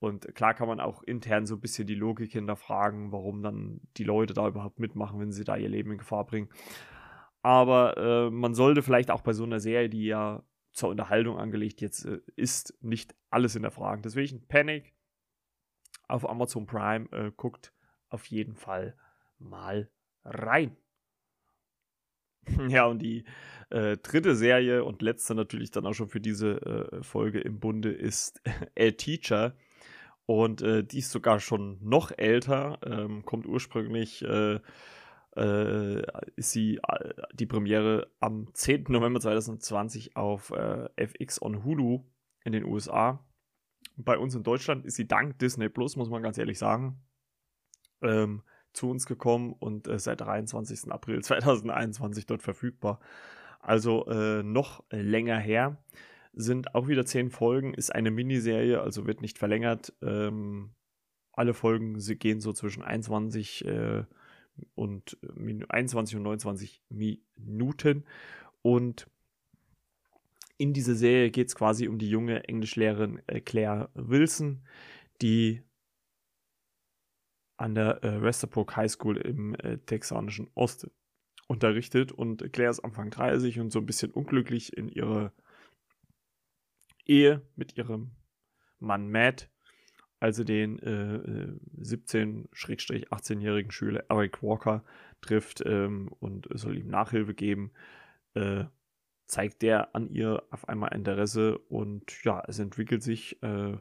Und 0.00 0.34
klar 0.34 0.54
kann 0.54 0.68
man 0.68 0.80
auch 0.80 1.02
intern 1.02 1.46
so 1.46 1.56
ein 1.56 1.60
bisschen 1.60 1.86
die 1.86 1.94
Logik 1.94 2.32
hinterfragen, 2.32 3.10
warum 3.10 3.42
dann 3.42 3.80
die 3.96 4.04
Leute 4.04 4.34
da 4.34 4.46
überhaupt 4.46 4.78
mitmachen, 4.78 5.18
wenn 5.18 5.32
sie 5.32 5.44
da 5.44 5.56
ihr 5.56 5.68
Leben 5.68 5.92
in 5.92 5.98
Gefahr 5.98 6.24
bringen. 6.24 6.48
Aber 7.48 7.96
äh, 7.96 8.30
man 8.30 8.52
sollte 8.52 8.82
vielleicht 8.82 9.10
auch 9.10 9.22
bei 9.22 9.32
so 9.32 9.44
einer 9.44 9.58
Serie, 9.58 9.88
die 9.88 10.04
ja 10.04 10.42
zur 10.72 10.90
Unterhaltung 10.90 11.38
angelegt 11.38 11.80
jetzt 11.80 12.04
äh, 12.04 12.20
ist, 12.36 12.74
nicht 12.82 13.14
alles 13.30 13.54
hinterfragen. 13.54 14.02
Deswegen 14.02 14.46
Panic 14.48 14.92
auf 16.08 16.28
Amazon 16.28 16.66
Prime 16.66 17.10
äh, 17.10 17.32
guckt 17.34 17.72
auf 18.10 18.26
jeden 18.26 18.54
Fall 18.54 18.98
mal 19.38 19.90
rein. 20.26 20.76
Ja, 22.68 22.84
und 22.84 22.98
die 22.98 23.24
äh, 23.70 23.96
dritte 23.96 24.36
Serie 24.36 24.84
und 24.84 25.00
letzte 25.00 25.34
natürlich 25.34 25.70
dann 25.70 25.86
auch 25.86 25.94
schon 25.94 26.08
für 26.08 26.20
diese 26.20 26.60
äh, 26.60 27.02
Folge 27.02 27.40
im 27.40 27.60
Bunde 27.60 27.90
ist 27.90 28.42
A 28.78 28.90
Teacher. 28.90 29.56
Und 30.26 30.60
äh, 30.60 30.84
die 30.84 30.98
ist 30.98 31.12
sogar 31.12 31.40
schon 31.40 31.78
noch 31.80 32.12
älter, 32.14 32.78
ähm, 32.84 33.24
kommt 33.24 33.46
ursprünglich, 33.46 34.22
äh, 35.38 36.00
äh, 36.00 36.02
ist 36.36 36.50
sie 36.50 36.76
äh, 36.76 37.14
die 37.32 37.46
Premiere 37.46 38.10
am 38.20 38.52
10. 38.52 38.86
November 38.88 39.20
2020 39.20 40.16
auf 40.16 40.52
FX 40.96 41.40
on 41.40 41.64
Hulu 41.64 42.04
in 42.44 42.52
den 42.52 42.64
USA. 42.64 43.24
Bei 43.96 44.18
uns 44.18 44.34
in 44.34 44.42
Deutschland 44.42 44.84
ist 44.84 44.96
sie 44.96 45.08
dank 45.08 45.38
Disney 45.38 45.68
Plus, 45.68 45.96
muss 45.96 46.10
man 46.10 46.22
ganz 46.22 46.38
ehrlich 46.38 46.58
sagen. 46.58 47.02
Ähm, 48.02 48.42
zu 48.72 48.90
uns 48.90 49.06
gekommen 49.06 49.54
und 49.58 49.88
äh, 49.88 49.98
seit 49.98 50.20
23. 50.20 50.90
April 50.90 51.20
2021 51.22 52.26
dort 52.26 52.42
verfügbar. 52.42 53.00
Also 53.60 54.06
äh, 54.06 54.42
noch 54.42 54.84
länger 54.90 55.38
her. 55.38 55.82
Sind 56.32 56.74
auch 56.74 56.86
wieder 56.86 57.04
zehn 57.04 57.30
Folgen, 57.30 57.74
ist 57.74 57.92
eine 57.92 58.12
Miniserie, 58.12 58.80
also 58.80 59.06
wird 59.06 59.22
nicht 59.22 59.38
verlängert. 59.38 59.92
Ähm, 60.02 60.74
alle 61.32 61.54
Folgen 61.54 61.98
sie 61.98 62.16
gehen 62.16 62.40
so 62.40 62.52
zwischen 62.52 62.82
21 62.84 63.64
äh, 63.64 64.04
und 64.74 65.18
21 65.68 66.16
und 66.16 66.22
29 66.22 66.82
Minuten. 66.88 68.04
Und 68.62 69.08
in 70.58 70.72
dieser 70.72 70.94
Serie 70.94 71.30
geht 71.30 71.48
es 71.48 71.54
quasi 71.54 71.88
um 71.88 71.98
die 71.98 72.10
junge 72.10 72.48
Englischlehrerin 72.48 73.22
äh, 73.26 73.40
Claire 73.40 73.90
Wilson, 73.94 74.66
die 75.22 75.62
an 77.56 77.74
der 77.74 78.02
äh, 78.04 78.22
Westerbrook 78.22 78.76
High 78.76 78.90
School 78.90 79.16
im 79.16 79.54
äh, 79.54 79.78
texanischen 79.78 80.48
Osten 80.54 80.90
unterrichtet 81.48 82.12
und 82.12 82.52
Claire 82.52 82.70
ist 82.70 82.80
Anfang 82.80 83.10
30 83.10 83.58
und 83.58 83.72
so 83.72 83.78
ein 83.78 83.86
bisschen 83.86 84.10
unglücklich 84.10 84.76
in 84.76 84.88
ihrer 84.88 85.32
Ehe 87.06 87.42
mit 87.56 87.76
ihrem 87.76 88.10
Mann 88.78 89.10
Matt, 89.10 89.50
also 90.20 90.44
den 90.44 90.78
äh, 90.80 91.82
17-18-jährigen 91.82 93.70
äh, 93.70 93.72
Schüler 93.72 94.04
Eric 94.08 94.42
Walker 94.42 94.84
trifft 95.20 95.62
ähm, 95.64 96.10
und 96.20 96.48
soll 96.52 96.78
ihm 96.78 96.88
Nachhilfe 96.88 97.34
geben, 97.34 97.72
äh, 98.34 98.64
zeigt 99.26 99.62
der 99.62 99.94
an 99.94 100.08
ihr 100.08 100.42
auf 100.50 100.68
einmal 100.68 100.94
Interesse 100.94 101.58
und 101.58 102.24
ja, 102.24 102.42
es 102.48 102.58
entwickelt 102.58 103.02
sich 103.02 103.42
äh, 103.42 103.76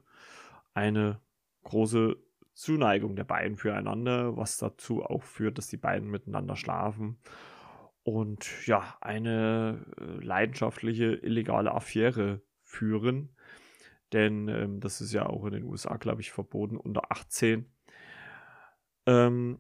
eine 0.74 1.22
große 1.64 2.18
Zuneigung 2.54 3.16
der 3.16 3.24
beiden 3.24 3.56
füreinander, 3.56 4.36
was 4.36 4.58
dazu 4.58 5.04
auch 5.04 5.24
führt, 5.24 5.58
dass 5.58 5.68
die 5.68 5.78
beiden 5.78 6.10
miteinander 6.10 6.56
schlafen 6.56 7.18
und 8.08 8.66
ja, 8.66 8.98
eine 9.02 9.86
äh, 10.00 10.24
leidenschaftliche 10.24 11.16
illegale 11.16 11.74
Affäre 11.74 12.42
führen. 12.64 13.36
Denn 14.14 14.48
ähm, 14.48 14.80
das 14.80 15.02
ist 15.02 15.14
ja 15.14 15.26
auch 15.26 15.46
in 15.46 15.54
den 15.54 15.64
USA, 15.64 15.98
glaube 15.98 16.22
ich, 16.22 16.32
verboten 16.32 16.78
unter 16.78 17.12
18. 17.12 17.66
Ähm, 19.06 19.60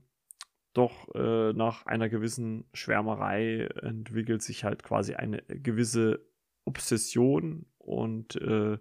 doch 0.73 1.13
äh, 1.15 1.53
nach 1.53 1.85
einer 1.85 2.07
gewissen 2.07 2.65
Schwärmerei 2.73 3.67
entwickelt 3.81 4.43
sich 4.43 4.63
halt 4.63 4.83
quasi 4.83 5.15
eine 5.15 5.41
gewisse 5.41 6.25
Obsession 6.65 7.65
und 7.79 8.35
äh, 8.35 8.77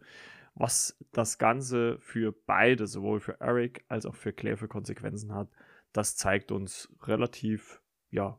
was 0.54 0.98
das 1.12 1.38
Ganze 1.38 1.98
für 2.00 2.32
beide, 2.32 2.86
sowohl 2.86 3.20
für 3.20 3.40
Eric 3.40 3.84
als 3.88 4.06
auch 4.06 4.14
für 4.14 4.32
Claire 4.32 4.56
für 4.56 4.68
Konsequenzen 4.68 5.34
hat, 5.34 5.48
das 5.92 6.16
zeigt 6.16 6.50
uns 6.50 6.92
relativ, 7.02 7.80
ja, 8.10 8.38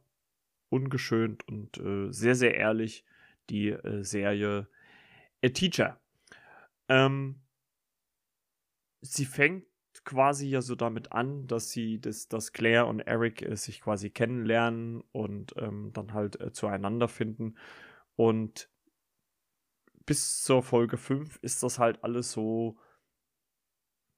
ungeschönt 0.70 1.48
und 1.48 1.78
äh, 1.78 2.12
sehr, 2.12 2.36
sehr 2.36 2.56
ehrlich 2.56 3.06
die 3.50 3.70
äh, 3.70 4.04
Serie 4.04 4.68
A 5.44 5.50
Teacher. 5.50 6.00
Ähm, 6.90 7.42
sie 9.02 9.26
fängt 9.26 9.66
quasi 10.04 10.48
ja 10.48 10.62
so 10.62 10.76
damit 10.76 11.12
an, 11.12 11.48
dass 11.48 11.72
sie, 11.72 12.00
dass, 12.00 12.28
dass 12.28 12.54
Claire 12.54 12.88
und 12.88 13.02
Eric 13.02 13.42
äh, 13.42 13.56
sich 13.56 13.82
quasi 13.82 14.10
kennenlernen 14.10 15.02
und 15.12 15.54
ähm, 15.58 15.92
dann 15.94 16.14
halt 16.14 16.40
äh, 16.40 16.52
zueinander 16.52 17.08
finden. 17.08 17.58
Und 18.16 18.70
bis 20.06 20.42
zur 20.44 20.64
Folge 20.64 20.98
5 20.98 21.40
ist 21.42 21.64
das 21.64 21.80
halt 21.80 22.04
alles 22.04 22.32
so 22.32 22.78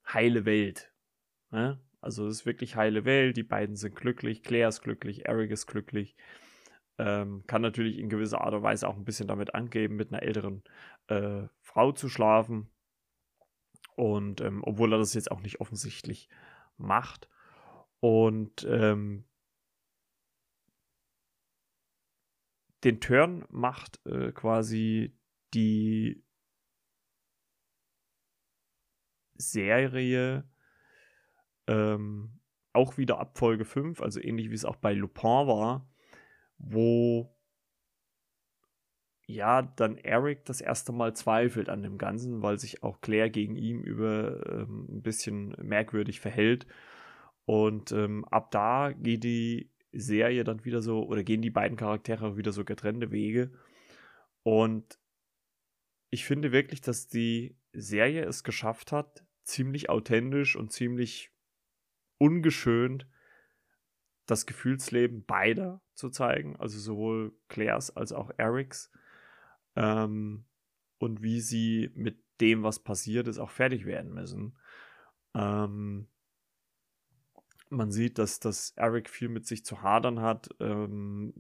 heile 0.06 0.46
Welt. 0.46 0.94
Ne? 1.52 1.80
Also 2.02 2.28
es 2.28 2.42
ist 2.42 2.46
wirklich 2.46 2.76
heile 2.76 3.06
Welt, 3.06 3.36
die 3.38 3.44
beiden 3.44 3.76
sind 3.76 3.96
glücklich, 3.96 4.44
Claire 4.44 4.70
ist 4.70 4.82
glücklich, 4.82 5.28
Eric 5.28 5.52
ist 5.52 5.68
glücklich. 5.68 6.16
Ähm, 6.98 7.44
kann 7.48 7.62
natürlich 7.62 7.98
in 7.98 8.10
gewisser 8.10 8.42
Art 8.42 8.54
und 8.54 8.64
Weise 8.64 8.88
auch 8.88 8.96
ein 8.96 9.06
bisschen 9.06 9.28
damit 9.28 9.56
angeben, 9.56 9.96
mit 9.96 10.12
einer 10.12 10.22
älteren 10.22 10.64
äh, 11.10 11.48
Frau 11.62 11.92
zu 11.92 12.10
schlafen. 12.10 12.70
Und 13.96 14.42
ähm, 14.42 14.64
obwohl 14.64 14.94
er 14.94 15.00
das 15.00 15.14
jetzt 15.14 15.32
auch 15.32 15.42
nicht 15.42 15.60
offensichtlich 15.60 16.30
macht. 16.78 17.30
Und 18.00 18.66
ähm, 18.70 19.26
den 22.84 23.02
Turn 23.02 23.46
macht 23.50 24.00
äh, 24.06 24.32
quasi 24.32 25.18
die 25.54 26.24
Serie 29.36 30.50
ähm, 31.68 32.40
auch 32.74 32.98
wieder 32.98 33.20
ab 33.20 33.38
Folge 33.38 33.66
5, 33.66 34.02
also 34.02 34.22
ähnlich 34.22 34.50
wie 34.50 34.56
es 34.56 34.66
auch 34.66 34.76
bei 34.78 34.94
Lupin 34.94 35.48
war, 35.48 35.90
wo 36.58 37.36
ja 39.30 39.62
dann 39.62 39.98
Eric 39.98 40.46
das 40.46 40.60
erste 40.60 40.92
Mal 40.92 41.16
zweifelt 41.16 41.70
an 41.70 41.84
dem 41.84 41.98
Ganzen, 41.98 42.42
weil 42.42 42.60
sich 42.60 42.84
auch 42.84 43.00
Claire 43.02 43.30
gegen 43.30 43.56
ihn 43.56 43.82
über 43.84 44.46
ähm, 44.52 44.88
ein 44.90 45.02
bisschen 45.02 45.56
merkwürdig 45.62 46.20
verhält. 46.20 46.66
Und 47.46 47.92
ähm, 47.92 48.26
ab 48.26 48.52
da 48.52 48.92
geht 48.92 49.24
die 49.24 49.72
Serie 49.92 50.44
dann 50.44 50.66
wieder 50.66 50.82
so, 50.82 51.04
oder 51.06 51.24
gehen 51.24 51.42
die 51.42 51.50
beiden 51.50 51.78
Charaktere 51.78 52.38
wieder 52.38 52.52
so 52.52 52.66
getrennte 52.66 53.12
Wege. 53.12 53.52
Und 54.44 55.00
ich 56.10 56.26
finde 56.26 56.52
wirklich, 56.52 56.82
dass 56.82 57.08
die 57.08 57.56
Serie 57.72 58.26
es 58.26 58.44
geschafft 58.44 58.92
hat, 58.92 59.24
ziemlich 59.44 59.90
authentisch 59.90 60.56
und 60.56 60.72
ziemlich 60.72 61.32
ungeschönt 62.18 63.08
das 64.26 64.46
Gefühlsleben 64.46 65.26
beider 65.26 65.82
zu 65.94 66.10
zeigen, 66.10 66.56
also 66.58 66.78
sowohl 66.80 67.34
Claires 67.48 67.96
als 67.96 68.12
auch 68.12 68.32
Erics. 68.38 68.92
Ähm, 69.80 70.44
und 71.00 71.24
wie 71.24 71.40
sie 71.40 71.90
mit 71.96 72.20
dem, 72.42 72.64
was 72.64 72.80
passiert 72.80 73.28
ist, 73.28 73.40
auch 73.40 73.50
fertig 73.50 73.86
werden 73.86 74.14
müssen. 74.14 74.58
Ähm, 75.34 76.08
man 77.70 77.92
sieht, 77.92 78.18
dass, 78.18 78.40
dass 78.40 78.72
Eric 78.76 79.10
viel 79.10 79.30
mit 79.30 79.48
sich 79.48 79.64
zu 79.64 79.82
hadern 79.82 80.22
hat, 80.22 80.50
ähm, 80.60 81.34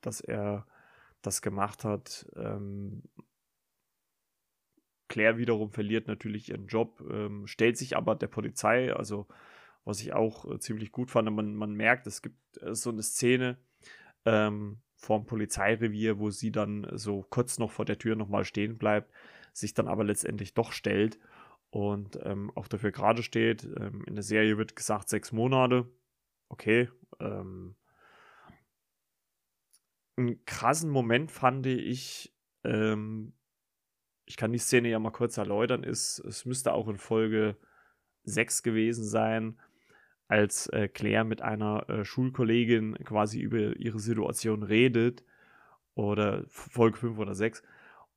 dass 0.00 0.20
er 0.20 0.66
das 1.22 1.42
gemacht 1.42 1.84
hat. 1.84 2.26
Ähm, 2.34 3.02
Claire 5.08 5.38
wiederum 5.38 5.70
verliert 5.70 6.08
natürlich 6.08 6.48
ihren 6.48 6.66
Job, 6.66 7.00
ähm, 7.08 7.46
stellt 7.46 7.78
sich 7.78 7.96
aber 7.96 8.16
der 8.16 8.26
Polizei, 8.26 8.92
also 8.92 9.28
was 9.84 10.00
ich 10.00 10.12
auch 10.12 10.50
äh, 10.50 10.58
ziemlich 10.58 10.90
gut 10.90 11.12
fand. 11.12 11.30
Man, 11.30 11.54
man 11.54 11.74
merkt, 11.74 12.08
es 12.08 12.22
gibt 12.22 12.60
äh, 12.62 12.74
so 12.74 12.90
eine 12.90 13.02
Szene 13.02 13.58
ähm, 14.24 14.80
vorm 14.96 15.26
Polizeirevier, 15.26 16.18
wo 16.18 16.30
sie 16.30 16.50
dann 16.50 16.86
so 16.92 17.22
kurz 17.28 17.58
noch 17.58 17.70
vor 17.70 17.84
der 17.84 17.98
Tür 17.98 18.16
nochmal 18.16 18.44
stehen 18.44 18.78
bleibt, 18.78 19.12
sich 19.52 19.74
dann 19.74 19.88
aber 19.88 20.04
letztendlich 20.04 20.54
doch 20.54 20.72
stellt 20.72 21.18
und 21.70 22.18
ähm, 22.24 22.50
auch 22.54 22.68
dafür 22.68 22.92
gerade 22.92 23.22
steht. 23.22 23.64
Ähm, 23.64 24.04
in 24.06 24.14
der 24.14 24.24
Serie 24.24 24.58
wird 24.58 24.76
gesagt 24.76 25.08
sechs 25.08 25.32
Monate. 25.32 25.86
Okay. 26.48 26.88
Ähm, 27.20 27.76
einen 30.16 30.44
krassen 30.46 30.90
Moment 30.90 31.30
fand 31.30 31.66
ich, 31.66 32.34
ähm, 32.64 33.34
ich 34.24 34.36
kann 34.36 34.52
die 34.52 34.58
Szene 34.58 34.88
ja 34.88 34.98
mal 34.98 35.10
kurz 35.10 35.36
erläutern, 35.36 35.82
ist, 35.82 36.18
es 36.20 36.46
müsste 36.46 36.72
auch 36.72 36.88
in 36.88 36.96
Folge 36.96 37.56
6 38.24 38.62
gewesen 38.62 39.04
sein, 39.04 39.60
als 40.28 40.66
äh, 40.68 40.88
Claire 40.88 41.24
mit 41.24 41.42
einer 41.42 41.88
äh, 41.88 42.04
Schulkollegin 42.04 42.94
quasi 43.04 43.40
über 43.40 43.76
ihre 43.76 44.00
Situation 44.00 44.62
redet. 44.62 45.24
Oder 45.94 46.44
Folge 46.48 46.98
5 46.98 47.18
oder 47.18 47.34
6. 47.34 47.62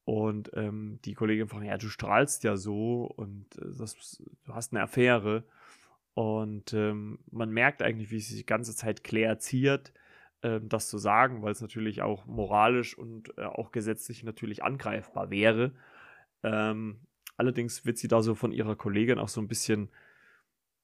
Und 0.05 0.51
ähm, 0.55 0.99
die 1.05 1.13
Kollegin 1.13 1.47
fragt, 1.47 1.65
ja, 1.65 1.77
du 1.77 1.87
strahlst 1.87 2.43
ja 2.43 2.57
so 2.57 3.03
und 3.03 3.45
äh, 3.57 3.77
das, 3.77 4.21
du 4.43 4.53
hast 4.53 4.73
eine 4.73 4.81
Affäre. 4.81 5.43
Und 6.15 6.73
ähm, 6.73 7.19
man 7.31 7.51
merkt 7.51 7.81
eigentlich, 7.81 8.11
wie 8.11 8.19
sie 8.19 8.35
die 8.35 8.45
ganze 8.45 8.75
Zeit 8.75 9.03
Claire 9.03 9.37
ziert, 9.37 9.93
äh, 10.41 10.59
das 10.63 10.89
zu 10.89 10.97
sagen, 10.97 11.41
weil 11.43 11.51
es 11.51 11.61
natürlich 11.61 12.01
auch 12.01 12.25
moralisch 12.25 12.97
und 12.97 13.37
äh, 13.37 13.43
auch 13.43 13.71
gesetzlich 13.71 14.23
natürlich 14.23 14.63
angreifbar 14.63 15.29
wäre. 15.29 15.73
Ähm, 16.43 17.01
allerdings 17.37 17.85
wird 17.85 17.97
sie 17.97 18.07
da 18.07 18.21
so 18.21 18.35
von 18.35 18.51
ihrer 18.51 18.75
Kollegin 18.75 19.19
auch 19.19 19.29
so 19.29 19.41
ein 19.41 19.47
bisschen, 19.47 19.89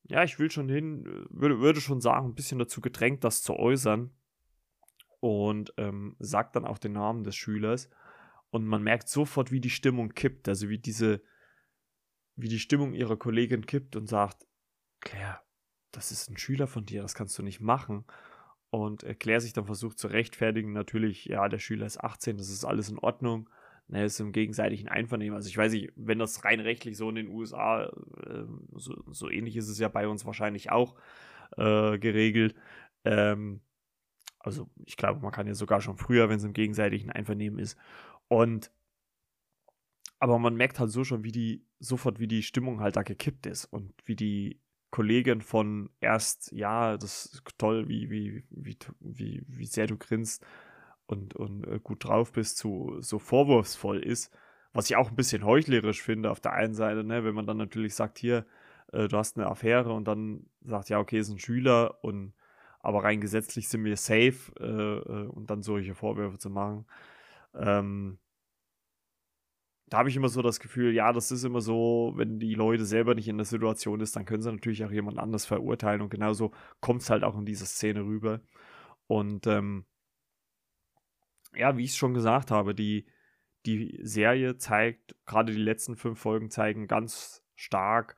ja, 0.07 0.23
ich 0.23 0.37
will 0.39 0.51
schon 0.51 0.69
hin, 0.69 1.27
würde, 1.29 1.59
würde 1.59 1.81
schon 1.81 2.01
sagen, 2.01 2.27
ein 2.27 2.35
bisschen 2.35 2.59
dazu 2.59 2.81
gedrängt, 2.81 3.23
das 3.23 3.41
zu 3.41 3.55
äußern. 3.55 4.11
Und 5.19 5.73
ähm, 5.77 6.15
sagt 6.19 6.55
dann 6.55 6.65
auch 6.65 6.77
den 6.77 6.91
Namen 6.91 7.23
des 7.23 7.35
Schülers. 7.35 7.89
Und 8.51 8.65
man 8.65 8.83
merkt 8.83 9.09
sofort, 9.09 9.51
wie 9.51 9.59
die 9.59 9.71
Stimmung 9.71 10.09
kippt, 10.09 10.47
also 10.47 10.69
wie 10.69 10.77
diese, 10.77 11.23
wie 12.35 12.47
die 12.47 12.59
Stimmung 12.59 12.93
ihrer 12.93 13.17
Kollegin 13.17 13.65
kippt 13.65 13.95
und 13.95 14.07
sagt, 14.07 14.45
Claire, 14.99 15.41
das 15.91 16.11
ist 16.11 16.29
ein 16.29 16.37
Schüler 16.37 16.67
von 16.67 16.85
dir, 16.85 17.01
das 17.01 17.15
kannst 17.15 17.37
du 17.39 17.43
nicht 17.43 17.59
machen. 17.59 18.05
Und 18.69 19.03
Claire 19.19 19.41
sich 19.41 19.53
dann 19.53 19.65
versucht 19.65 19.97
zu 19.97 20.07
rechtfertigen, 20.07 20.73
natürlich, 20.73 21.25
ja, 21.25 21.49
der 21.49 21.59
Schüler 21.59 21.85
ist 21.85 22.03
18, 22.03 22.37
das 22.37 22.49
ist 22.49 22.65
alles 22.65 22.89
in 22.89 22.99
Ordnung. 22.99 23.49
Ne, 23.87 24.03
ist 24.05 24.19
im 24.19 24.31
gegenseitigen 24.31 24.87
Einvernehmen. 24.87 25.35
Also 25.35 25.47
ich 25.47 25.57
weiß 25.57 25.71
nicht, 25.71 25.93
wenn 25.95 26.17
das 26.17 26.43
rein 26.43 26.59
rechtlich 26.59 26.97
so 26.97 27.07
in 27.09 27.15
den 27.15 27.27
USA, 27.27 27.83
äh, 27.83 28.45
so, 28.73 28.95
so, 29.11 29.29
ähnlich 29.29 29.55
ist 29.57 29.69
es 29.69 29.77
ja 29.77 29.89
bei 29.89 30.07
uns 30.07 30.25
wahrscheinlich 30.25 30.71
auch 30.71 30.95
äh, 31.57 31.99
geregelt. 31.99 32.55
Ähm, 33.03 33.61
also 34.39 34.69
ich 34.85 34.97
glaube, 34.97 35.21
man 35.21 35.31
kann 35.31 35.45
ja 35.45 35.53
sogar 35.53 35.81
schon 35.81 35.97
früher, 35.97 36.29
wenn 36.29 36.37
es 36.37 36.43
im 36.43 36.53
gegenseitigen 36.53 37.11
Einvernehmen 37.11 37.59
ist. 37.59 37.77
Und 38.27 38.71
aber 40.19 40.39
man 40.39 40.55
merkt 40.55 40.79
halt 40.79 40.89
so 40.89 41.03
schon, 41.03 41.23
wie 41.23 41.31
die, 41.31 41.63
sofort, 41.79 42.19
wie 42.19 42.27
die 42.27 42.41
Stimmung 42.41 42.79
halt 42.79 42.95
da 42.95 43.03
gekippt 43.03 43.45
ist 43.45 43.65
und 43.65 43.93
wie 44.05 44.15
die 44.15 44.59
Kollegin 44.89 45.41
von 45.41 45.89
erst, 45.99 46.51
ja, 46.53 46.97
das 46.97 47.25
ist 47.25 47.43
toll, 47.57 47.87
wie, 47.89 48.09
wie, 48.09 48.43
wie, 48.49 48.77
wie, 48.99 49.43
wie 49.45 49.65
sehr 49.65 49.87
du 49.87 49.97
grinst 49.97 50.43
und, 51.07 51.35
und 51.35 51.65
äh, 51.67 51.79
gut 51.81 52.05
drauf 52.05 52.31
bist, 52.31 52.57
zu 52.57 52.97
so 52.99 53.19
vorwurfsvoll 53.19 53.99
ist. 54.03 54.31
Was 54.73 54.89
ich 54.89 54.95
auch 54.97 55.09
ein 55.09 55.15
bisschen 55.15 55.45
heuchlerisch 55.45 56.01
finde 56.01 56.31
auf 56.31 56.39
der 56.39 56.53
einen 56.53 56.73
Seite, 56.73 57.03
ne, 57.03 57.23
wenn 57.23 57.35
man 57.35 57.47
dann 57.47 57.57
natürlich 57.57 57.95
sagt, 57.95 58.17
hier, 58.17 58.45
äh, 58.91 59.07
du 59.07 59.17
hast 59.17 59.37
eine 59.37 59.47
Affäre 59.47 59.93
und 59.93 60.07
dann 60.07 60.47
sagt, 60.61 60.89
ja, 60.89 60.99
okay, 60.99 61.19
ist 61.19 61.29
ein 61.29 61.39
Schüler 61.39 62.03
und 62.03 62.33
aber 62.79 63.03
rein 63.03 63.19
gesetzlich 63.19 63.67
sind 63.67 63.83
wir 63.83 63.97
safe 63.97 64.53
äh, 64.59 64.65
äh 64.65 65.27
und 65.27 65.49
dann 65.49 65.63
solche 65.63 65.95
Vorwürfe 65.95 66.37
zu 66.37 66.49
machen. 66.51 66.85
Ähm, 67.55 68.19
da 69.87 69.99
habe 69.99 70.09
ich 70.09 70.15
immer 70.15 70.29
so 70.29 70.41
das 70.41 70.59
Gefühl, 70.59 70.93
ja, 70.93 71.13
das 71.13 71.31
ist 71.31 71.43
immer 71.43 71.61
so, 71.61 72.13
wenn 72.15 72.39
die 72.39 72.55
Leute 72.55 72.85
selber 72.85 73.15
nicht 73.15 73.27
in 73.27 73.37
der 73.37 73.45
Situation 73.45 74.01
ist, 74.01 74.15
dann 74.15 74.25
können 74.25 74.41
sie 74.41 74.51
natürlich 74.51 74.83
auch 74.83 74.91
jemand 74.91 75.19
anders 75.19 75.45
verurteilen 75.45 76.01
und 76.01 76.09
genauso 76.09 76.51
kommt 76.81 77.01
es 77.01 77.09
halt 77.09 77.23
auch 77.23 77.37
in 77.37 77.45
dieser 77.45 77.65
Szene 77.65 78.01
rüber. 78.03 78.41
Und 79.07 79.47
ähm, 79.47 79.85
ja, 81.57 81.77
wie 81.77 81.83
ich 81.83 81.91
es 81.91 81.97
schon 81.97 82.13
gesagt 82.13 82.51
habe, 82.51 82.75
die, 82.75 83.05
die 83.65 83.99
Serie 84.01 84.57
zeigt, 84.57 85.15
gerade 85.25 85.53
die 85.53 85.61
letzten 85.61 85.95
fünf 85.95 86.19
Folgen 86.19 86.49
zeigen 86.49 86.87
ganz 86.87 87.43
stark, 87.55 88.15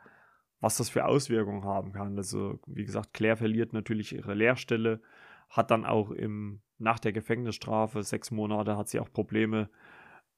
was 0.60 0.78
das 0.78 0.90
für 0.90 1.06
Auswirkungen 1.06 1.64
haben 1.64 1.94
kann. 1.94 2.18
Also, 2.18 2.60
wie 2.66 2.86
gesagt, 2.86 3.14
Claire 3.14 3.38
verliert 3.38 3.74
natürlich 3.74 4.14
ihre 4.14 4.34
Lehrstelle, 4.34 5.02
hat 5.50 5.72
dann 5.72 5.86
auch 5.86 6.12
im 6.12 6.62
nach 6.80 7.00
der 7.00 7.12
Gefängnisstrafe, 7.12 8.04
sechs 8.04 8.32
Monate, 8.32 8.78
hat 8.78 8.88
sie 8.88 9.00
auch 9.00 9.12
Probleme, 9.12 9.70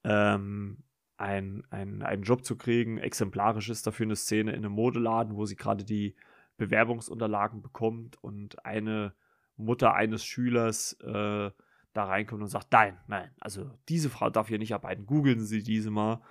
ähm, 0.04 0.78
ein, 1.16 1.64
ein, 1.70 2.02
einen 2.02 2.22
Job 2.22 2.44
zu 2.44 2.56
kriegen. 2.56 2.96
Exemplarisch 2.96 3.68
ist 3.68 3.86
dafür 3.86 4.06
eine 4.06 4.16
Szene 4.16 4.52
in 4.52 4.64
einem 4.64 4.72
Modeladen, 4.72 5.36
wo 5.36 5.44
sie 5.44 5.56
gerade 5.56 5.84
die 5.84 6.16
Bewerbungsunterlagen 6.56 7.60
bekommt 7.60 8.22
und 8.22 8.64
eine 8.64 9.14
Mutter 9.56 9.94
eines 9.94 10.24
Schülers 10.24 10.94
äh, 11.02 11.50
da 11.92 12.04
reinkommt 12.04 12.42
und 12.42 12.48
sagt, 12.48 12.72
nein, 12.72 12.98
nein, 13.08 13.30
also 13.40 13.70
diese 13.88 14.10
Frau 14.10 14.30
darf 14.30 14.48
hier 14.48 14.58
nicht 14.58 14.74
arbeiten. 14.74 15.06
Googeln 15.06 15.40
Sie 15.40 15.62
diese 15.62 15.90
mal. 15.90 16.22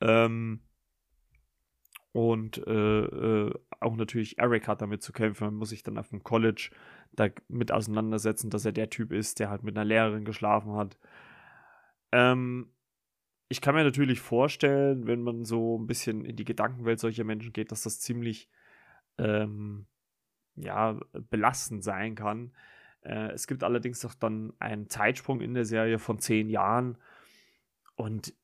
Ähm, 0.00 0.62
und 2.12 2.58
äh, 2.66 3.04
äh, 3.04 3.54
auch 3.80 3.96
natürlich 3.96 4.38
Eric 4.38 4.66
hat 4.66 4.82
damit 4.82 5.02
zu 5.02 5.12
kämpfen. 5.12 5.44
Man 5.44 5.54
muss 5.54 5.70
sich 5.70 5.82
dann 5.82 5.98
auf 5.98 6.08
dem 6.08 6.22
College 6.22 6.70
damit 7.12 7.70
auseinandersetzen, 7.70 8.50
dass 8.50 8.64
er 8.64 8.72
der 8.72 8.90
Typ 8.90 9.12
ist, 9.12 9.38
der 9.38 9.50
halt 9.50 9.62
mit 9.62 9.76
einer 9.76 9.84
Lehrerin 9.84 10.24
geschlafen 10.24 10.74
hat. 10.74 10.98
Ähm, 12.12 12.72
ich 13.48 13.60
kann 13.60 13.74
mir 13.74 13.84
natürlich 13.84 14.20
vorstellen, 14.20 15.06
wenn 15.06 15.22
man 15.22 15.44
so 15.44 15.78
ein 15.78 15.86
bisschen 15.86 16.24
in 16.24 16.36
die 16.36 16.44
Gedankenwelt 16.44 17.00
solcher 17.00 17.24
Menschen 17.24 17.52
geht, 17.52 17.72
dass 17.72 17.82
das 17.82 18.00
ziemlich 18.00 18.50
ähm, 19.18 19.86
ja, 20.56 20.98
belastend 21.30 21.84
sein 21.84 22.14
kann. 22.14 22.52
Äh, 23.02 23.32
es 23.32 23.46
gibt 23.46 23.64
allerdings 23.64 24.04
auch 24.04 24.14
dann 24.14 24.52
einen 24.58 24.88
Zeitsprung 24.88 25.40
in 25.40 25.54
der 25.54 25.64
Serie 25.64 25.98
von 25.98 26.18
zehn 26.18 26.48
Jahren. 26.48 26.98
Und 27.96 28.34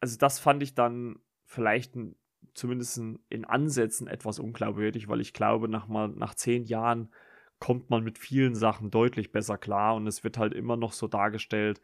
also 0.00 0.18
das 0.18 0.38
fand 0.38 0.62
ich 0.62 0.74
dann 0.74 1.18
vielleicht 1.44 1.96
ein, 1.96 2.16
zumindest 2.54 3.00
in 3.28 3.44
Ansätzen 3.44 4.06
etwas 4.06 4.38
unglaubwürdig, 4.38 5.08
weil 5.08 5.20
ich 5.20 5.32
glaube, 5.32 5.68
nach, 5.68 5.88
mal, 5.88 6.08
nach 6.08 6.34
zehn 6.34 6.64
Jahren 6.64 7.10
kommt 7.58 7.90
man 7.90 8.04
mit 8.04 8.18
vielen 8.18 8.54
Sachen 8.54 8.90
deutlich 8.90 9.32
besser 9.32 9.56
klar 9.58 9.94
und 9.94 10.06
es 10.06 10.24
wird 10.24 10.38
halt 10.38 10.52
immer 10.52 10.76
noch 10.76 10.92
so 10.92 11.08
dargestellt, 11.08 11.80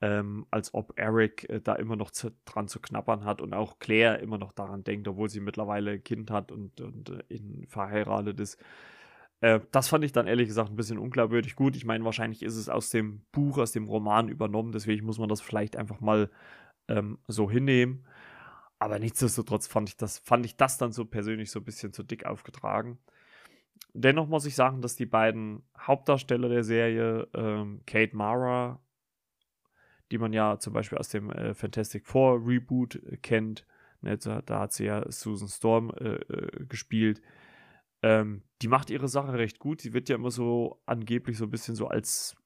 ähm, 0.00 0.46
als 0.50 0.74
ob 0.74 0.98
Eric 0.98 1.48
äh, 1.48 1.60
da 1.60 1.74
immer 1.76 1.96
noch 1.96 2.10
zu, 2.10 2.30
dran 2.44 2.66
zu 2.66 2.80
knappern 2.80 3.24
hat 3.24 3.40
und 3.40 3.54
auch 3.54 3.78
Claire 3.78 4.18
immer 4.18 4.38
noch 4.38 4.52
daran 4.52 4.82
denkt, 4.82 5.06
obwohl 5.06 5.28
sie 5.28 5.40
mittlerweile 5.40 5.92
ein 5.92 6.04
Kind 6.04 6.30
hat 6.30 6.50
und, 6.50 6.80
und 6.80 7.10
äh, 7.10 7.22
in, 7.28 7.66
verheiratet 7.68 8.40
ist. 8.40 8.58
Äh, 9.42 9.60
das 9.72 9.88
fand 9.88 10.04
ich 10.04 10.12
dann 10.12 10.26
ehrlich 10.26 10.48
gesagt 10.48 10.70
ein 10.70 10.76
bisschen 10.76 10.98
unglaubwürdig 10.98 11.56
gut. 11.56 11.76
Ich 11.76 11.84
meine, 11.84 12.04
wahrscheinlich 12.04 12.42
ist 12.42 12.56
es 12.56 12.70
aus 12.70 12.90
dem 12.90 13.22
Buch, 13.32 13.58
aus 13.58 13.72
dem 13.72 13.88
Roman 13.88 14.28
übernommen, 14.28 14.72
deswegen 14.72 15.04
muss 15.04 15.18
man 15.18 15.28
das 15.28 15.42
vielleicht 15.42 15.76
einfach 15.76 16.00
mal 16.00 16.30
ähm, 16.88 17.18
so 17.28 17.50
hinnehmen. 17.50 18.06
Aber 18.78 18.98
nichtsdestotrotz 18.98 19.66
fand 19.66 19.90
ich 19.90 19.96
das, 19.96 20.18
fand 20.18 20.46
ich 20.46 20.56
das 20.56 20.78
dann 20.78 20.92
so 20.92 21.04
persönlich 21.04 21.50
so 21.50 21.60
ein 21.60 21.64
bisschen 21.64 21.92
zu 21.92 22.02
dick 22.04 22.24
aufgetragen. 22.24 22.98
Dennoch 23.94 24.28
muss 24.28 24.46
ich 24.46 24.54
sagen, 24.54 24.80
dass 24.80 24.96
die 24.96 25.06
beiden 25.06 25.62
Hauptdarsteller 25.78 26.48
der 26.48 26.64
Serie, 26.64 27.28
ähm, 27.34 27.82
Kate 27.84 28.16
Mara, 28.16 28.80
die 30.12 30.18
man 30.18 30.32
ja 30.32 30.58
zum 30.58 30.72
Beispiel 30.72 30.98
aus 30.98 31.08
dem 31.08 31.30
äh, 31.30 31.54
Fantastic 31.54 32.06
Four 32.06 32.46
Reboot 32.46 32.96
äh, 32.96 33.16
kennt, 33.16 33.66
ne, 34.02 34.16
da, 34.18 34.60
hat 34.60 34.72
sie 34.72 34.84
ja 34.84 35.10
Susan 35.10 35.48
Storm 35.48 35.90
äh, 35.98 36.14
äh, 36.14 36.66
gespielt. 36.66 37.20
Ähm, 38.02 38.42
die 38.60 38.68
macht 38.68 38.90
ihre 38.90 39.08
Sache 39.08 39.32
recht 39.34 39.58
gut. 39.58 39.80
Sie 39.80 39.92
wird 39.92 40.08
ja 40.08 40.16
immer 40.16 40.30
so 40.30 40.82
angeblich 40.86 41.38
so 41.38 41.44
ein 41.44 41.50
bisschen 41.50 41.74
so 41.74 41.88
als 41.88 42.36